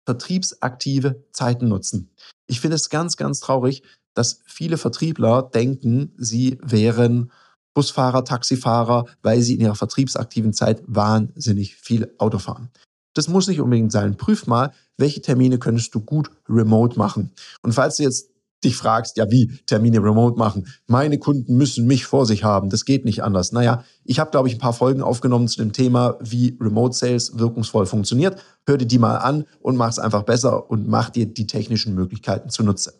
vertriebsaktive 0.04 1.24
Zeiten 1.32 1.68
nutzen. 1.68 2.10
Ich 2.46 2.60
finde 2.60 2.76
es 2.76 2.90
ganz, 2.90 3.16
ganz 3.16 3.40
traurig, 3.40 3.82
dass 4.14 4.40
viele 4.44 4.76
Vertriebler 4.76 5.42
denken, 5.42 6.12
sie 6.18 6.58
wären 6.62 7.30
Busfahrer, 7.74 8.24
Taxifahrer, 8.24 9.06
weil 9.22 9.40
sie 9.40 9.54
in 9.54 9.60
ihrer 9.60 9.74
vertriebsaktiven 9.74 10.52
Zeit 10.52 10.82
wahnsinnig 10.86 11.76
viel 11.76 12.14
Auto 12.18 12.38
fahren. 12.38 12.70
Das 13.14 13.28
muss 13.28 13.48
nicht 13.48 13.60
unbedingt 13.60 13.92
sein. 13.92 14.16
Prüf 14.16 14.46
mal, 14.46 14.72
welche 14.98 15.22
Termine 15.22 15.58
könntest 15.58 15.94
du 15.94 16.00
gut 16.00 16.30
remote 16.48 16.98
machen. 16.98 17.30
Und 17.62 17.72
falls 17.72 17.96
du 17.96 18.02
jetzt 18.02 18.31
dich 18.64 18.76
fragst, 18.76 19.16
ja 19.16 19.30
wie 19.30 19.58
Termine 19.66 19.98
remote 19.98 20.38
machen, 20.38 20.66
meine 20.86 21.18
Kunden 21.18 21.56
müssen 21.56 21.86
mich 21.86 22.06
vor 22.06 22.26
sich 22.26 22.44
haben, 22.44 22.70
das 22.70 22.84
geht 22.84 23.04
nicht 23.04 23.22
anders. 23.22 23.52
Naja, 23.52 23.84
ich 24.04 24.18
habe, 24.18 24.30
glaube 24.30 24.48
ich, 24.48 24.54
ein 24.54 24.60
paar 24.60 24.72
Folgen 24.72 25.02
aufgenommen 25.02 25.48
zu 25.48 25.58
dem 25.58 25.72
Thema, 25.72 26.16
wie 26.20 26.56
Remote 26.60 26.96
Sales 26.96 27.38
wirkungsvoll 27.38 27.86
funktioniert. 27.86 28.40
Hör 28.66 28.78
dir 28.78 28.86
die 28.86 28.98
mal 28.98 29.16
an 29.16 29.44
und 29.60 29.76
mach 29.76 29.90
es 29.90 29.98
einfach 29.98 30.22
besser 30.22 30.70
und 30.70 30.88
mach 30.88 31.10
dir 31.10 31.26
die 31.26 31.46
technischen 31.46 31.94
Möglichkeiten 31.94 32.50
zunutze. 32.50 32.94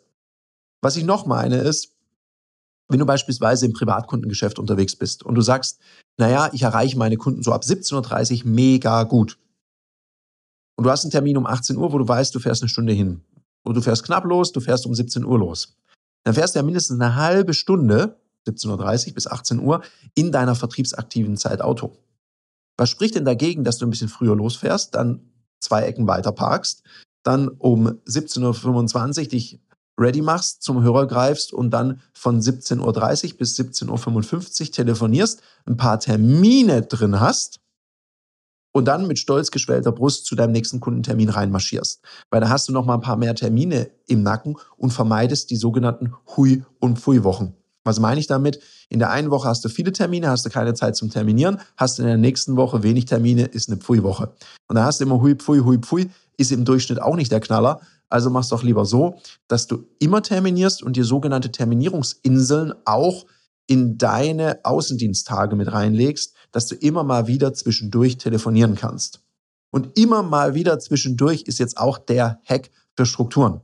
Was 0.81 0.97
ich 0.97 1.05
noch 1.05 1.25
meine 1.25 1.57
ist, 1.57 1.93
wenn 2.89 2.99
du 2.99 3.05
beispielsweise 3.05 3.65
im 3.65 3.73
Privatkundengeschäft 3.73 4.59
unterwegs 4.59 4.95
bist 4.95 5.23
und 5.23 5.35
du 5.35 5.41
sagst, 5.41 5.79
naja, 6.17 6.49
ich 6.53 6.61
erreiche 6.61 6.97
meine 6.97 7.17
Kunden 7.17 7.41
so 7.41 7.53
ab 7.53 7.63
17.30 7.63 8.43
Uhr 8.43 8.51
mega 8.51 9.03
gut. 9.03 9.39
Und 10.75 10.83
du 10.83 10.91
hast 10.91 11.03
einen 11.03 11.11
Termin 11.11 11.37
um 11.37 11.45
18 11.45 11.77
Uhr, 11.77 11.91
wo 11.91 11.97
du 11.97 12.07
weißt, 12.07 12.35
du 12.35 12.39
fährst 12.39 12.61
eine 12.61 12.69
Stunde 12.69 12.93
hin. 12.93 13.21
Und 13.63 13.75
du 13.75 13.81
fährst 13.81 14.03
knapp 14.03 14.25
los, 14.25 14.51
du 14.51 14.59
fährst 14.59 14.85
um 14.85 14.93
17 14.93 15.25
Uhr 15.25 15.39
los. 15.39 15.75
Dann 16.23 16.33
fährst 16.33 16.55
du 16.55 16.59
ja 16.59 16.63
mindestens 16.63 16.99
eine 16.99 17.15
halbe 17.15 17.53
Stunde, 17.53 18.17
17.30 18.47 19.07
Uhr 19.07 19.13
bis 19.13 19.27
18 19.27 19.59
Uhr, 19.59 19.81
in 20.15 20.31
deiner 20.31 20.55
vertriebsaktiven 20.55 21.37
Zeit 21.37 21.61
Auto. 21.61 21.97
Was 22.77 22.89
spricht 22.89 23.15
denn 23.15 23.25
dagegen, 23.25 23.63
dass 23.63 23.77
du 23.77 23.85
ein 23.85 23.89
bisschen 23.89 24.09
früher 24.09 24.35
losfährst, 24.35 24.95
dann 24.95 25.21
zwei 25.59 25.83
Ecken 25.83 26.07
weiter 26.07 26.31
parkst, 26.31 26.83
dann 27.23 27.47
um 27.47 27.87
17.25 28.05 29.21
Uhr 29.21 29.27
dich 29.27 29.59
ready 29.97 30.21
machst, 30.21 30.63
zum 30.63 30.81
Hörer 30.81 31.07
greifst 31.07 31.53
und 31.53 31.71
dann 31.71 32.01
von 32.13 32.41
17.30 32.41 32.79
Uhr 33.31 33.37
bis 33.37 33.57
17.55 33.59 34.61
Uhr 34.61 34.71
telefonierst, 34.71 35.41
ein 35.65 35.77
paar 35.77 35.99
Termine 35.99 36.81
drin 36.81 37.19
hast 37.19 37.62
und 38.73 38.85
dann 38.85 39.07
mit 39.07 39.19
stolz 39.19 39.51
geschwellter 39.51 39.93
Brust 39.93 40.25
zu 40.25 40.35
deinem 40.35 40.51
nächsten 40.51 40.81
Kundentermin 40.81 41.29
reinmarschierst. 41.29 42.01
Weil 42.29 42.41
da 42.41 42.49
hast 42.49 42.67
du 42.67 42.73
noch 42.73 42.85
mal 42.85 42.95
ein 42.95 43.01
paar 43.01 43.15
mehr 43.15 43.35
Termine 43.35 43.89
im 44.07 44.23
Nacken 44.23 44.57
und 44.75 44.91
vermeidest 44.91 45.49
die 45.49 45.55
sogenannten 45.55 46.13
Hui- 46.35 46.63
und 46.79 46.99
Pfui-Wochen. 46.99 47.53
Was 47.85 47.99
meine 47.99 48.19
ich 48.19 48.27
damit? 48.27 48.59
In 48.89 48.99
der 48.99 49.11
einen 49.11 49.29
Woche 49.29 49.47
hast 49.47 49.63
du 49.65 49.69
viele 49.69 49.91
Termine, 49.91 50.29
hast 50.29 50.45
du 50.45 50.49
keine 50.49 50.73
Zeit 50.73 50.95
zum 50.95 51.09
Terminieren, 51.09 51.59
hast 51.77 51.99
in 51.99 52.05
der 52.05 52.17
nächsten 52.17 52.55
Woche 52.55 52.83
wenig 52.83 53.05
Termine, 53.05 53.45
ist 53.45 53.69
eine 53.69 53.77
Pfui-Woche. 53.77 54.33
Und 54.67 54.75
da 54.75 54.85
hast 54.85 54.99
du 54.99 55.05
immer 55.05 55.21
Hui, 55.21 55.35
Pfui, 55.35 55.59
Hui, 55.59 55.77
Pfui, 55.79 56.09
ist 56.37 56.51
im 56.51 56.65
Durchschnitt 56.65 57.01
auch 57.01 57.15
nicht 57.15 57.31
der 57.31 57.41
Knaller, 57.41 57.81
also 58.09 58.29
mach's 58.29 58.49
doch 58.49 58.61
lieber 58.61 58.85
so, 58.85 59.15
dass 59.47 59.65
du 59.65 59.85
immer 59.99 60.21
terminierst 60.21 60.83
und 60.83 60.95
dir 60.95 61.03
sogenannte 61.03 61.51
Terminierungsinseln 61.51 62.73
auch 62.85 63.25
in 63.67 63.97
deine 63.97 64.59
Außendiensttage 64.63 65.55
mit 65.55 65.71
reinlegst, 65.71 66.35
dass 66.51 66.67
du 66.67 66.75
immer 66.75 67.03
mal 67.03 67.27
wieder 67.27 67.53
zwischendurch 67.53 68.17
telefonieren 68.17 68.75
kannst. 68.75 69.21
Und 69.71 69.97
immer 69.97 70.21
mal 70.21 70.53
wieder 70.53 70.79
zwischendurch 70.79 71.43
ist 71.43 71.59
jetzt 71.59 71.77
auch 71.77 71.97
der 71.97 72.39
Hack 72.45 72.69
für 72.95 73.05
Strukturen. 73.05 73.61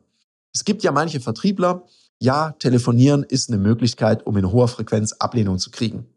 Es 0.54 0.66
gibt 0.66 0.84
ja 0.84 0.92
manche 0.92 1.20
Vertriebler, 1.20 1.86
ja, 2.20 2.52
telefonieren 2.54 3.24
ist 3.24 3.50
eine 3.50 3.60
Möglichkeit, 3.60 4.26
um 4.26 4.36
in 4.38 4.52
hoher 4.52 4.68
Frequenz 4.68 5.14
Ablehnung 5.14 5.60
zu 5.60 5.70
kriegen. 5.70 6.08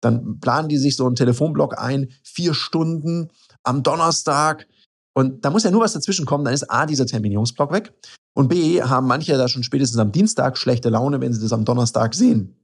Dann 0.00 0.40
planen 0.40 0.68
die 0.68 0.78
sich 0.78 0.96
so 0.96 1.06
einen 1.06 1.16
Telefonblock 1.16 1.78
ein, 1.78 2.08
vier 2.22 2.54
Stunden 2.54 3.28
am 3.62 3.82
Donnerstag 3.82 4.66
und 5.12 5.44
da 5.44 5.50
muss 5.50 5.64
ja 5.64 5.70
nur 5.70 5.82
was 5.82 5.92
dazwischen 5.92 6.24
kommen, 6.24 6.44
dann 6.44 6.54
ist 6.54 6.70
A, 6.70 6.86
dieser 6.86 7.06
Terminierungsblock 7.06 7.72
weg. 7.72 7.92
Und 8.34 8.48
B, 8.48 8.80
haben 8.82 9.06
manche 9.06 9.36
da 9.36 9.48
schon 9.48 9.62
spätestens 9.62 9.98
am 9.98 10.12
Dienstag 10.12 10.56
schlechte 10.56 10.88
Laune, 10.88 11.20
wenn 11.20 11.32
sie 11.32 11.40
das 11.40 11.52
am 11.52 11.64
Donnerstag 11.64 12.14
sehen. 12.14 12.56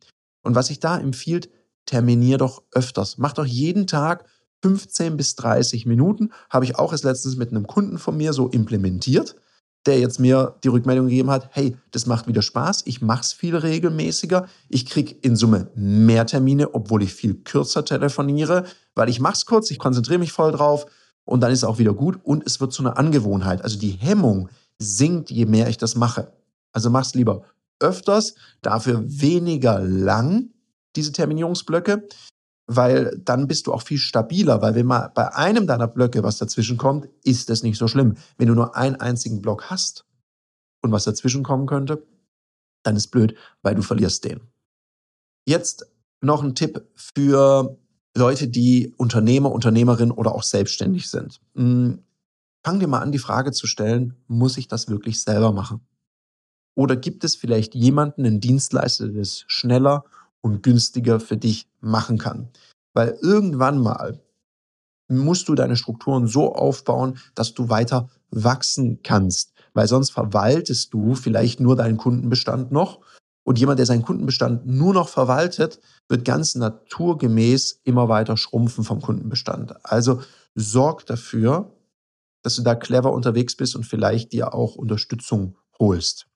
Und 0.47 0.55
was 0.55 0.71
ich 0.71 0.79
da 0.79 0.97
empfiehlt, 0.97 1.51
terminier 1.87 2.39
doch 2.39 2.63
öfters. 2.73 3.19
Mach 3.19 3.33
doch 3.33 3.45
jeden 3.45 3.87
Tag 3.87 4.25
15 4.63 5.17
bis 5.17 5.35
30 5.35 5.87
Minuten. 5.87 6.31
Habe 6.51 6.65
ich 6.65 6.77
auch 6.77 6.93
erst 6.93 7.05
letztens 7.05 7.37
mit 7.37 7.51
einem 7.51 7.67
Kunden 7.67 7.99
von 7.99 8.17
mir 8.17 8.33
so 8.33 8.49
implementiert, 8.49 9.37
der 9.87 9.99
jetzt 9.99 10.21
mir 10.21 10.57
die 10.63 10.69
Rückmeldung 10.69 11.09
gegeben 11.09 11.31
hat, 11.31 11.51
hey, 11.53 11.77
das 11.91 12.07
macht 12.07 12.29
wieder 12.29 12.43
Spaß, 12.43 12.83
ich 12.87 13.03
mache 13.03 13.23
es 13.23 13.33
viel 13.33 13.57
regelmäßiger, 13.57 14.47
ich 14.69 14.87
kriege 14.87 15.15
in 15.23 15.37
Summe 15.37 15.71
mehr 15.75 16.27
Termine, 16.27 16.75
obwohl 16.75 17.03
ich 17.03 17.13
viel 17.13 17.35
kürzer 17.35 17.85
telefoniere, 17.85 18.65
weil 18.95 19.09
ich 19.09 19.21
mache 19.21 19.35
es 19.35 19.47
kurz, 19.47 19.71
ich 19.71 19.79
konzentriere 19.79 20.19
mich 20.19 20.33
voll 20.33 20.53
drauf 20.53 20.87
und 21.25 21.41
dann 21.41 21.53
ist 21.53 21.59
es 21.59 21.65
auch 21.65 21.79
wieder 21.79 21.93
gut 21.93 22.19
und 22.23 22.45
es 22.47 22.61
wird 22.61 22.73
zu 22.73 22.83
einer 22.83 22.99
Angewohnheit. 22.99 23.63
Also 23.63 23.79
die 23.79 23.91
Hemmung 23.91 24.49
sinkt, 24.79 25.31
je 25.31 25.47
mehr 25.47 25.69
ich 25.69 25.79
das 25.79 25.95
mache. 25.95 26.33
Also 26.73 26.91
mach's 26.91 27.15
lieber 27.15 27.43
öfters, 27.81 28.35
dafür 28.63 29.03
weniger 29.07 29.81
lang, 29.81 30.51
diese 30.97 31.13
Terminierungsblöcke, 31.13 32.09
weil 32.67 33.21
dann 33.25 33.47
bist 33.47 33.67
du 33.67 33.73
auch 33.73 33.83
viel 33.83 33.99
stabiler, 33.99 34.61
weil 34.63 34.75
wenn 34.75 34.87
mal 34.87 35.11
bei 35.15 35.35
einem 35.35 35.67
deiner 35.67 35.87
Blöcke 35.87 36.23
was 36.23 36.39
dazwischen 36.39 36.79
kommt, 36.79 37.09
ist 37.23 37.49
das 37.49 37.63
nicht 37.63 37.79
so 37.79 37.87
schlimm. 37.87 38.17
Wenn 38.39 38.49
du 38.49 38.55
nur 38.55 38.77
einen 38.77 38.97
einzigen 38.97 39.41
Block 39.41 39.71
hast 39.71 40.05
und 40.83 40.91
was 40.91 41.05
dazwischen 41.05 41.43
kommen 41.43 41.67
könnte, 41.67 42.05
dann 42.83 42.97
ist 42.97 43.09
blöd, 43.09 43.37
weil 43.63 43.75
du 43.75 43.83
verlierst 43.83 44.25
den. 44.25 44.41
Jetzt 45.47 45.87
noch 46.21 46.43
ein 46.43 46.55
Tipp 46.55 46.89
für 46.95 47.79
Leute, 48.17 48.49
die 48.49 48.95
Unternehmer, 48.97 49.53
Unternehmerin 49.53 50.11
oder 50.11 50.35
auch 50.35 50.43
selbstständig 50.43 51.11
sind. 51.11 51.41
Hm, 51.55 52.03
fang 52.65 52.81
dir 52.81 52.89
mal 52.89 53.01
an, 53.01 53.13
die 53.13 53.19
Frage 53.19 53.53
zu 53.53 53.67
stellen, 53.67 54.17
muss 54.27 54.57
ich 54.57 54.67
das 54.67 54.89
wirklich 54.89 55.23
selber 55.23 55.53
machen? 55.53 55.87
Oder 56.77 56.95
gibt 56.95 57.25
es 57.25 57.35
vielleicht 57.35 57.75
jemanden, 57.75 58.25
einen 58.25 58.41
Dienstleister, 58.41 59.09
der 59.09 59.23
es 59.23 59.45
schneller 59.49 60.05
und 60.43 60.63
günstiger 60.63 61.19
für 61.19 61.37
dich 61.37 61.69
machen 61.81 62.19
kann? 62.19 62.51
Weil 62.93 63.19
irgendwann 63.23 63.79
mal 63.79 64.21
musst 65.09 65.49
du 65.49 65.55
deine 65.55 65.77
Strukturen 65.77 66.27
so 66.27 66.55
aufbauen, 66.55 67.19
dass 67.35 67.55
du 67.55 67.69
weiter 67.69 68.09
wachsen 68.31 69.01
kannst. 69.03 69.53
Weil 69.73 69.89
sonst 69.89 70.11
verwaltest 70.11 70.93
du 70.93 71.15
vielleicht 71.15 71.61
nur 71.61 71.77
deinen 71.77 71.97
Kundenbestand 71.97 72.73
noch 72.73 73.01
und 73.45 73.59
jemand, 73.59 73.79
der 73.79 73.87
seinen 73.87 74.03
Kundenbestand 74.03 74.67
nur 74.67 74.93
noch 74.93 75.09
verwaltet, 75.09 75.81
wird 76.09 76.25
ganz 76.25 76.57
naturgemäß 76.57 77.81
immer 77.85 78.09
weiter 78.09 78.37
schrumpfen 78.37 78.85
vom 78.85 79.01
Kundenbestand. 79.01 79.75
Also 79.85 80.21
sorg 80.55 81.07
dafür, 81.07 81.73
dass 82.43 82.57
du 82.57 82.63
da 82.63 82.75
clever 82.75 83.13
unterwegs 83.13 83.57
bist 83.57 83.77
und 83.77 83.85
vielleicht 83.85 84.33
dir 84.33 84.53
auch 84.53 84.75
Unterstützung 84.75 85.57
holst. 85.79 86.27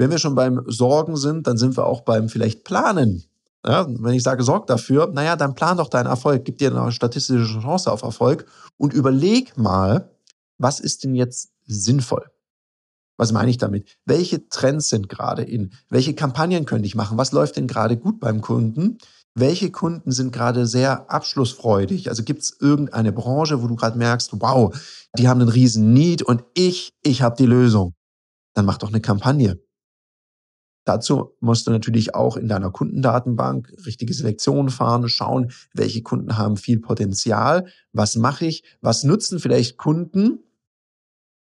Wenn 0.00 0.10
wir 0.10 0.16
schon 0.16 0.34
beim 0.34 0.62
Sorgen 0.66 1.18
sind, 1.18 1.46
dann 1.46 1.58
sind 1.58 1.76
wir 1.76 1.84
auch 1.84 2.00
beim 2.00 2.30
vielleicht 2.30 2.64
Planen. 2.64 3.22
Ja, 3.66 3.86
wenn 3.86 4.14
ich 4.14 4.22
sage, 4.22 4.42
sorg 4.42 4.66
dafür, 4.66 5.10
naja, 5.12 5.36
dann 5.36 5.54
plan 5.54 5.76
doch 5.76 5.90
deinen 5.90 6.06
Erfolg, 6.06 6.46
gib 6.46 6.56
dir 6.56 6.74
eine 6.74 6.90
statistische 6.90 7.60
Chance 7.60 7.92
auf 7.92 8.00
Erfolg 8.00 8.46
und 8.78 8.94
überleg 8.94 9.58
mal, 9.58 10.10
was 10.56 10.80
ist 10.80 11.04
denn 11.04 11.14
jetzt 11.14 11.50
sinnvoll? 11.66 12.24
Was 13.18 13.32
meine 13.32 13.50
ich 13.50 13.58
damit? 13.58 13.98
Welche 14.06 14.48
Trends 14.48 14.88
sind 14.88 15.10
gerade 15.10 15.42
in? 15.42 15.74
Welche 15.90 16.14
Kampagnen 16.14 16.64
könnte 16.64 16.86
ich 16.86 16.94
machen? 16.94 17.18
Was 17.18 17.32
läuft 17.32 17.56
denn 17.56 17.66
gerade 17.66 17.98
gut 17.98 18.20
beim 18.20 18.40
Kunden? 18.40 18.96
welche 19.36 19.70
Kunden 19.70 20.10
sind 20.10 20.32
gerade 20.32 20.66
sehr 20.66 21.10
abschlussfreudig? 21.10 22.08
Also 22.08 22.24
gibt 22.24 22.42
es 22.42 22.56
irgendeine 22.60 23.12
Branche, 23.12 23.62
wo 23.62 23.68
du 23.68 23.76
gerade 23.76 23.96
merkst, 23.96 24.32
wow, 24.40 24.74
die 25.16 25.28
haben 25.28 25.40
einen 25.40 25.48
riesen 25.48 25.92
Need 25.92 26.22
und 26.22 26.42
ich, 26.54 26.92
ich 27.02 27.22
habe 27.22 27.36
die 27.36 27.46
Lösung. 27.46 27.94
Dann 28.54 28.64
mach 28.64 28.78
doch 28.78 28.88
eine 28.88 29.00
Kampagne. 29.00 29.60
Dazu 30.84 31.34
musst 31.40 31.66
du 31.66 31.70
natürlich 31.70 32.14
auch 32.14 32.36
in 32.36 32.48
deiner 32.48 32.70
Kundendatenbank 32.70 33.72
richtige 33.84 34.14
Selektionen 34.14 34.70
fahren, 34.70 35.08
schauen, 35.08 35.52
welche 35.74 36.02
Kunden 36.02 36.38
haben 36.38 36.56
viel 36.56 36.80
Potenzial, 36.80 37.66
was 37.92 38.16
mache 38.16 38.46
ich, 38.46 38.64
was 38.80 39.04
nutzen 39.04 39.40
vielleicht 39.40 39.76
Kunden 39.76 40.40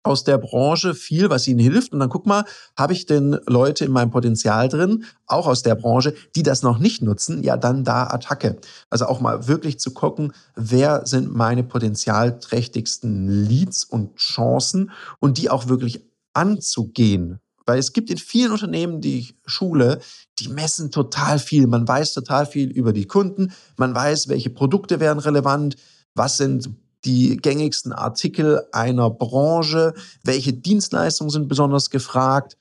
aus 0.05 0.23
der 0.23 0.37
Branche 0.37 0.93
viel, 0.93 1.29
was 1.29 1.47
ihnen 1.47 1.59
hilft. 1.59 1.91
Und 1.91 1.99
dann 1.99 2.09
guck 2.09 2.25
mal, 2.25 2.45
habe 2.77 2.93
ich 2.93 3.05
denn 3.05 3.39
Leute 3.47 3.85
in 3.85 3.91
meinem 3.91 4.11
Potenzial 4.11 4.69
drin, 4.69 5.05
auch 5.25 5.47
aus 5.47 5.63
der 5.63 5.75
Branche, 5.75 6.13
die 6.35 6.43
das 6.43 6.61
noch 6.61 6.77
nicht 6.77 7.01
nutzen? 7.01 7.43
Ja, 7.43 7.57
dann 7.57 7.83
da 7.83 8.07
Attacke. 8.07 8.57
Also 8.89 9.07
auch 9.07 9.19
mal 9.19 9.47
wirklich 9.47 9.79
zu 9.79 9.93
gucken, 9.93 10.33
wer 10.55 11.05
sind 11.05 11.33
meine 11.33 11.63
potenzialträchtigsten 11.63 13.27
Leads 13.27 13.83
und 13.83 14.15
Chancen 14.17 14.91
und 15.19 15.39
die 15.39 15.49
auch 15.49 15.67
wirklich 15.67 16.05
anzugehen. 16.33 17.39
Weil 17.65 17.79
es 17.79 17.93
gibt 17.93 18.09
in 18.09 18.17
vielen 18.17 18.51
Unternehmen, 18.51 19.01
die 19.01 19.19
ich 19.19 19.35
schule, 19.45 19.99
die 20.39 20.49
messen 20.49 20.91
total 20.91 21.39
viel. 21.39 21.67
Man 21.67 21.87
weiß 21.87 22.13
total 22.13 22.45
viel 22.45 22.69
über 22.69 22.93
die 22.93 23.07
Kunden. 23.07 23.53
Man 23.77 23.95
weiß, 23.95 24.27
welche 24.27 24.51
Produkte 24.51 24.99
wären 24.99 25.19
relevant. 25.19 25.75
Was 26.13 26.37
sind 26.37 26.69
die 27.05 27.37
gängigsten 27.37 27.91
Artikel 27.91 28.63
einer 28.71 29.09
Branche? 29.09 29.93
Welche 30.23 30.53
Dienstleistungen 30.53 31.31
sind 31.31 31.47
besonders 31.47 31.89
gefragt? 31.89 32.57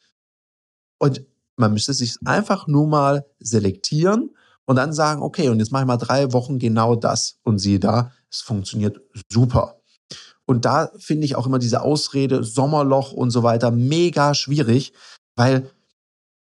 Und 0.99 1.23
man 1.57 1.73
müsste 1.73 1.93
sich 1.93 2.17
einfach 2.25 2.67
nur 2.67 2.87
mal 2.87 3.27
selektieren 3.39 4.31
und 4.65 4.77
dann 4.77 4.93
sagen, 4.93 5.23
okay, 5.23 5.49
und 5.51 5.59
jetzt 5.59 5.71
mache 5.71 5.83
ich 5.83 5.87
mal 5.87 5.97
drei 5.97 6.33
Wochen 6.33 6.59
genau 6.59 6.97
das. 6.97 7.39
Und 7.43 7.59
siehe 7.59 7.79
da, 7.79 8.13
es 8.31 8.41
funktioniert 8.41 9.01
super. 9.31 9.81
Und 10.47 10.65
da 10.65 10.91
finde 10.99 11.25
ich 11.25 11.37
auch 11.37 11.47
immer 11.47 11.59
diese 11.59 11.83
Ausrede 11.83 12.45
Sommerloch 12.45 13.13
und 13.13 13.31
so 13.31 13.43
weiter 13.43 13.71
mega 13.71 14.35
schwierig, 14.35 14.93
weil 15.37 15.71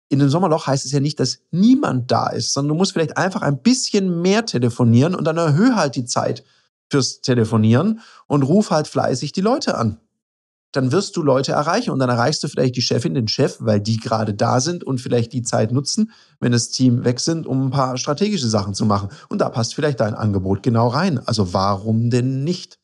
in 0.08 0.20
einem 0.20 0.30
Sommerloch 0.30 0.66
heißt 0.66 0.84
es 0.84 0.92
ja 0.92 1.00
nicht, 1.00 1.18
dass 1.18 1.38
niemand 1.50 2.10
da 2.10 2.28
ist, 2.28 2.52
sondern 2.52 2.70
du 2.70 2.74
musst 2.74 2.92
vielleicht 2.92 3.16
einfach 3.16 3.42
ein 3.42 3.62
bisschen 3.62 4.22
mehr 4.22 4.46
telefonieren 4.46 5.14
und 5.14 5.24
dann 5.24 5.38
erhöhe 5.38 5.74
halt 5.74 5.96
die 5.96 6.04
Zeit 6.04 6.44
fürs 6.90 7.20
Telefonieren 7.20 8.00
und 8.26 8.42
ruf 8.42 8.70
halt 8.70 8.86
fleißig 8.86 9.32
die 9.32 9.40
Leute 9.40 9.76
an. 9.76 9.98
Dann 10.72 10.92
wirst 10.92 11.16
du 11.16 11.22
Leute 11.22 11.52
erreichen 11.52 11.90
und 11.90 12.00
dann 12.00 12.10
erreichst 12.10 12.42
du 12.42 12.48
vielleicht 12.48 12.76
die 12.76 12.82
Chefin, 12.82 13.14
den 13.14 13.28
Chef, 13.28 13.56
weil 13.60 13.80
die 13.80 13.96
gerade 13.96 14.34
da 14.34 14.60
sind 14.60 14.84
und 14.84 15.00
vielleicht 15.00 15.32
die 15.32 15.42
Zeit 15.42 15.72
nutzen, 15.72 16.12
wenn 16.40 16.52
das 16.52 16.70
Team 16.70 17.04
weg 17.04 17.20
sind, 17.20 17.46
um 17.46 17.66
ein 17.66 17.70
paar 17.70 17.96
strategische 17.96 18.48
Sachen 18.48 18.74
zu 18.74 18.84
machen. 18.84 19.08
Und 19.28 19.40
da 19.40 19.48
passt 19.48 19.74
vielleicht 19.74 20.00
dein 20.00 20.14
Angebot 20.14 20.62
genau 20.62 20.88
rein. 20.88 21.18
Also 21.18 21.54
warum 21.54 22.10
denn 22.10 22.44
nicht? 22.44 22.78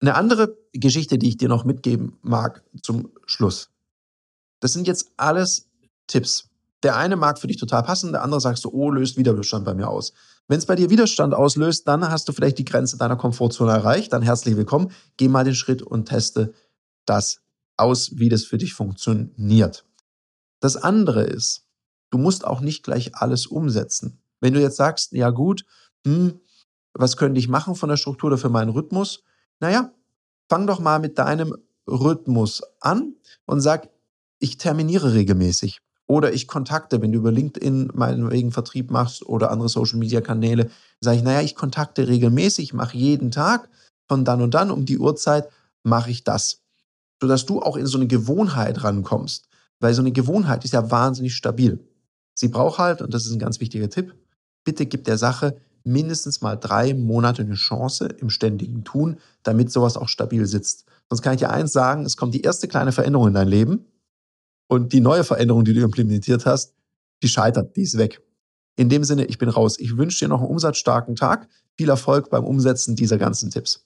Eine 0.00 0.14
andere 0.14 0.56
Geschichte, 0.72 1.18
die 1.18 1.28
ich 1.28 1.36
dir 1.36 1.48
noch 1.48 1.64
mitgeben 1.64 2.18
mag 2.22 2.64
zum 2.82 3.10
Schluss. 3.26 3.70
Das 4.60 4.72
sind 4.72 4.86
jetzt 4.86 5.12
alles 5.16 5.68
Tipps. 6.06 6.48
Der 6.82 6.96
eine 6.96 7.16
mag 7.16 7.38
für 7.38 7.46
dich 7.46 7.58
total 7.58 7.82
passen, 7.82 8.12
der 8.12 8.22
andere 8.22 8.40
sagst 8.40 8.64
du, 8.64 8.70
oh, 8.70 8.90
löst 8.90 9.18
Widerstand 9.18 9.66
bei 9.66 9.74
mir 9.74 9.88
aus. 9.88 10.14
Wenn 10.48 10.58
es 10.58 10.64
bei 10.64 10.74
dir 10.74 10.88
Widerstand 10.88 11.34
auslöst, 11.34 11.86
dann 11.86 12.08
hast 12.08 12.26
du 12.28 12.32
vielleicht 12.32 12.58
die 12.58 12.64
Grenze 12.64 12.96
deiner 12.96 13.16
Komfortzone 13.16 13.70
erreicht. 13.70 14.12
Dann 14.14 14.22
herzlich 14.22 14.56
willkommen. 14.56 14.90
Geh 15.18 15.28
mal 15.28 15.44
den 15.44 15.54
Schritt 15.54 15.82
und 15.82 16.06
teste 16.06 16.54
das 17.04 17.42
aus, 17.76 18.18
wie 18.18 18.30
das 18.30 18.44
für 18.44 18.56
dich 18.56 18.72
funktioniert. 18.72 19.84
Das 20.60 20.76
andere 20.76 21.24
ist, 21.24 21.66
du 22.10 22.16
musst 22.16 22.46
auch 22.46 22.60
nicht 22.60 22.82
gleich 22.82 23.14
alles 23.14 23.46
umsetzen. 23.46 24.22
Wenn 24.40 24.54
du 24.54 24.60
jetzt 24.60 24.76
sagst, 24.76 25.12
ja 25.12 25.28
gut, 25.28 25.66
hm, 26.06 26.40
was 26.94 27.18
könnte 27.18 27.38
ich 27.38 27.48
machen 27.48 27.74
von 27.74 27.90
der 27.90 27.98
Struktur 27.98 28.28
oder 28.28 28.38
für 28.38 28.48
meinen 28.48 28.70
Rhythmus? 28.70 29.22
Naja, 29.60 29.92
fang 30.48 30.66
doch 30.66 30.80
mal 30.80 30.98
mit 30.98 31.18
deinem 31.18 31.54
Rhythmus 31.86 32.62
an 32.80 33.14
und 33.46 33.60
sag, 33.60 33.88
ich 34.38 34.56
terminiere 34.56 35.14
regelmäßig. 35.14 35.80
Oder 36.06 36.32
ich 36.32 36.48
kontakte, 36.48 37.00
wenn 37.00 37.12
du 37.12 37.18
über 37.18 37.30
LinkedIn 37.30 37.92
meinetwegen 37.94 38.50
Vertrieb 38.50 38.90
machst 38.90 39.24
oder 39.24 39.52
andere 39.52 39.68
Social-Media-Kanäle, 39.68 40.68
sage 41.00 41.18
ich, 41.18 41.22
naja, 41.22 41.40
ich 41.40 41.54
kontakte 41.54 42.08
regelmäßig, 42.08 42.74
mache 42.74 42.96
jeden 42.96 43.30
Tag 43.30 43.68
von 44.08 44.24
dann 44.24 44.42
und 44.42 44.54
dann 44.54 44.72
um 44.72 44.86
die 44.86 44.98
Uhrzeit, 44.98 45.48
mache 45.84 46.10
ich 46.10 46.24
das. 46.24 46.62
Sodass 47.20 47.46
du 47.46 47.62
auch 47.62 47.76
in 47.76 47.86
so 47.86 47.96
eine 47.96 48.08
Gewohnheit 48.08 48.82
rankommst. 48.82 49.46
Weil 49.78 49.94
so 49.94 50.02
eine 50.02 50.10
Gewohnheit 50.10 50.64
ist 50.64 50.72
ja 50.74 50.90
wahnsinnig 50.90 51.36
stabil. 51.36 51.78
Sie 52.34 52.48
braucht 52.48 52.78
halt, 52.78 53.02
und 53.02 53.14
das 53.14 53.26
ist 53.26 53.32
ein 53.32 53.38
ganz 53.38 53.60
wichtiger 53.60 53.88
Tipp, 53.88 54.14
bitte 54.64 54.86
gib 54.86 55.04
der 55.04 55.16
Sache 55.16 55.60
mindestens 55.84 56.40
mal 56.40 56.56
drei 56.56 56.94
Monate 56.94 57.42
eine 57.42 57.54
Chance 57.54 58.06
im 58.06 58.30
ständigen 58.30 58.84
Tun, 58.84 59.18
damit 59.42 59.70
sowas 59.70 59.96
auch 59.96 60.08
stabil 60.08 60.46
sitzt. 60.46 60.84
Sonst 61.08 61.22
kann 61.22 61.34
ich 61.34 61.40
dir 61.40 61.50
eins 61.50 61.72
sagen, 61.72 62.04
es 62.04 62.16
kommt 62.16 62.34
die 62.34 62.42
erste 62.42 62.68
kleine 62.68 62.92
Veränderung 62.92 63.28
in 63.28 63.34
dein 63.34 63.48
Leben 63.48 63.86
und 64.68 64.92
die 64.92 65.00
neue 65.00 65.24
Veränderung, 65.24 65.64
die 65.64 65.74
du 65.74 65.82
implementiert 65.82 66.46
hast, 66.46 66.74
die 67.22 67.28
scheitert, 67.28 67.76
die 67.76 67.82
ist 67.82 67.98
weg. 67.98 68.22
In 68.76 68.88
dem 68.88 69.04
Sinne, 69.04 69.24
ich 69.26 69.38
bin 69.38 69.48
raus. 69.48 69.78
Ich 69.78 69.96
wünsche 69.96 70.20
dir 70.20 70.28
noch 70.28 70.40
einen 70.40 70.50
umsatzstarken 70.50 71.16
Tag. 71.16 71.48
Viel 71.76 71.88
Erfolg 71.88 72.30
beim 72.30 72.44
Umsetzen 72.44 72.96
dieser 72.96 73.18
ganzen 73.18 73.50
Tipps. 73.50 73.84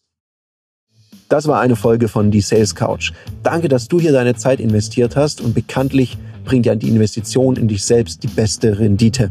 Das 1.28 1.48
war 1.48 1.60
eine 1.60 1.74
Folge 1.74 2.08
von 2.08 2.30
Die 2.30 2.42
Sales 2.42 2.74
Couch. 2.74 3.12
Danke, 3.42 3.68
dass 3.68 3.88
du 3.88 3.98
hier 3.98 4.12
deine 4.12 4.34
Zeit 4.34 4.60
investiert 4.60 5.16
hast 5.16 5.40
und 5.40 5.54
bekanntlich 5.54 6.18
bringt 6.44 6.66
ja 6.66 6.74
die 6.74 6.88
Investition 6.88 7.56
in 7.56 7.66
dich 7.66 7.84
selbst 7.84 8.22
die 8.22 8.28
beste 8.28 8.78
Rendite. 8.78 9.30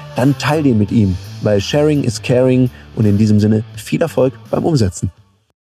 dann 0.15 0.37
teil 0.37 0.63
den 0.63 0.77
mit 0.77 0.91
ihm, 0.91 1.17
weil 1.41 1.61
Sharing 1.61 2.03
is 2.03 2.21
Caring 2.21 2.69
und 2.95 3.05
in 3.05 3.17
diesem 3.17 3.39
Sinne 3.39 3.63
viel 3.75 4.01
Erfolg 4.01 4.33
beim 4.49 4.65
Umsetzen. 4.65 5.11